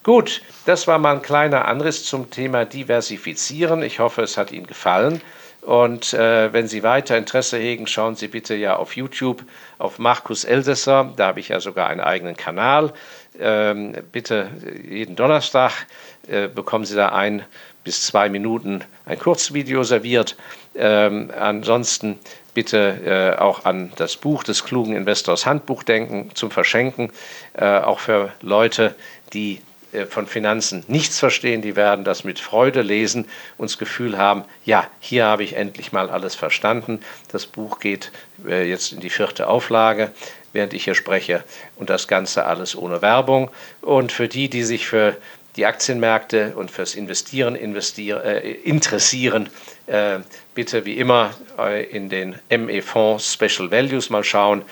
Gut, 0.05 0.43
das 0.65 0.87
war 0.87 0.99
mal 0.99 1.17
ein 1.17 1.23
kleiner 1.23 1.67
Anriss 1.67 2.05
zum 2.05 2.31
Thema 2.31 2.65
Diversifizieren. 2.65 3.83
Ich 3.83 3.99
hoffe, 3.99 4.23
es 4.23 4.37
hat 4.37 4.53
Ihnen 4.53 4.67
gefallen. 4.67 5.21
Und 5.63 6.13
äh, 6.13 6.53
wenn 6.53 6.67
Sie 6.67 6.83
weiter 6.83 7.17
Interesse 7.17 7.57
hegen, 7.57 7.87
schauen 7.87 8.17
Sie 8.17 8.27
bitte 8.27 8.55
ja 8.55 8.77
auf 8.77 8.97
YouTube 8.97 9.45
auf 9.79 10.01
Markus 10.01 10.45
Elsässer. 10.45 11.13
Da 11.17 11.29
habe 11.29 11.41
ich 11.41 11.49
ja 11.49 11.61
sogar 11.61 11.89
einen 11.89 12.01
eigenen 12.01 12.37
Kanal. 12.37 12.93
Ähm, 13.39 13.95
bitte 14.11 14.51
jeden 14.89 15.15
Donnerstag 15.15 15.87
äh, 16.27 16.49
bekommen 16.49 16.85
Sie 16.85 16.97
da 16.97 17.11
ein 17.11 17.45
bis 17.85 18.05
zwei 18.07 18.29
Minuten 18.29 18.83
ein 19.07 19.19
Kurzvideo 19.19 19.85
serviert. 19.85 20.37
Ähm, 20.75 21.31
ansonsten 21.39 22.19
bitte 22.55 23.35
äh, 23.37 23.41
auch 23.41 23.65
an 23.65 23.93
das 23.97 24.17
Buch 24.17 24.43
des 24.43 24.65
klugen 24.65 24.97
Investors 24.97 25.47
Handbuch 25.47 25.85
denken 25.85 26.31
zum 26.35 26.51
Verschenken, 26.51 27.11
äh, 27.55 27.79
auch 27.79 28.01
für 28.01 28.33
Leute, 28.41 28.95
die 29.33 29.55
äh, 29.55 29.72
von 30.09 30.27
Finanzen 30.27 30.85
nichts 30.89 31.19
verstehen, 31.19 31.61
die 31.61 31.77
werden 31.77 32.05
das 32.05 32.25
mit 32.25 32.39
Freude 32.39 32.83
lesen 32.83 33.27
und 33.59 33.71
das 33.71 33.79
Gefühl 33.79 34.17
haben, 34.17 34.45
ja, 34.65 34.89
hier 35.01 35.27
habe 35.27 35.45
ich 35.45 35.55
endlich 35.55 35.93
mal 35.93 36.09
alles 36.09 36.35
verstanden. 36.35 37.01
Das 37.31 37.47
Buch 37.47 37.79
geht 37.79 38.11
äh, 38.47 38.69
jetzt 38.69 38.93
in 38.93 39.01
die 39.01 39.11
vierte 39.11 39.49
Auflage, 39.49 40.13
während 40.53 40.73
ich 40.73 40.85
hier 40.85 40.95
spreche 40.95 41.45
und 41.77 41.91
das 41.91 42.09
Ganze 42.09 42.47
alles 42.47 42.77
ohne 42.77 43.03
Werbung. 43.03 43.51
Und 43.83 44.13
für 44.13 44.29
die, 44.29 44.49
die 44.49 44.65
sich 44.65 44.87
für 44.87 45.17
die 45.57 45.67
Aktienmärkte 45.67 46.55
und 46.57 46.71
fürs 46.71 46.95
Investieren 46.95 47.55
investier, 47.55 48.25
äh, 48.25 48.51
interessieren, 48.51 49.51
äh, 49.87 50.21
bitte 50.55 50.87
wie 50.87 50.97
immer 50.97 51.35
äh, 51.59 51.85
in 51.85 52.09
den 52.09 52.39
ME-Fonds 52.49 53.35
Special 53.35 53.71
Values 53.71 54.09
mal 54.09 54.25
schauen. 54.25 54.63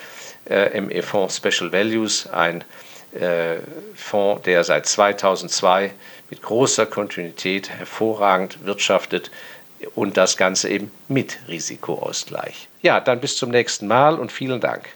Äh, 0.49 0.81
ME-Fonds 0.81 1.37
Special 1.37 1.71
Values, 1.71 2.25
ein 2.27 2.61
äh, 2.61 2.63
Fonds, 3.95 4.43
der 4.43 4.63
seit 4.63 4.85
2002 4.85 5.91
mit 6.29 6.41
großer 6.41 6.85
Kontinuität 6.85 7.69
hervorragend 7.69 8.65
wirtschaftet 8.65 9.31
und 9.95 10.17
das 10.17 10.37
Ganze 10.37 10.69
eben 10.69 10.91
mit 11.07 11.39
Risikoausgleich. 11.47 12.69
Ja, 12.81 12.99
dann 12.99 13.19
bis 13.19 13.35
zum 13.35 13.49
nächsten 13.49 13.87
Mal 13.87 14.17
und 14.17 14.31
vielen 14.31 14.61
Dank. 14.61 14.89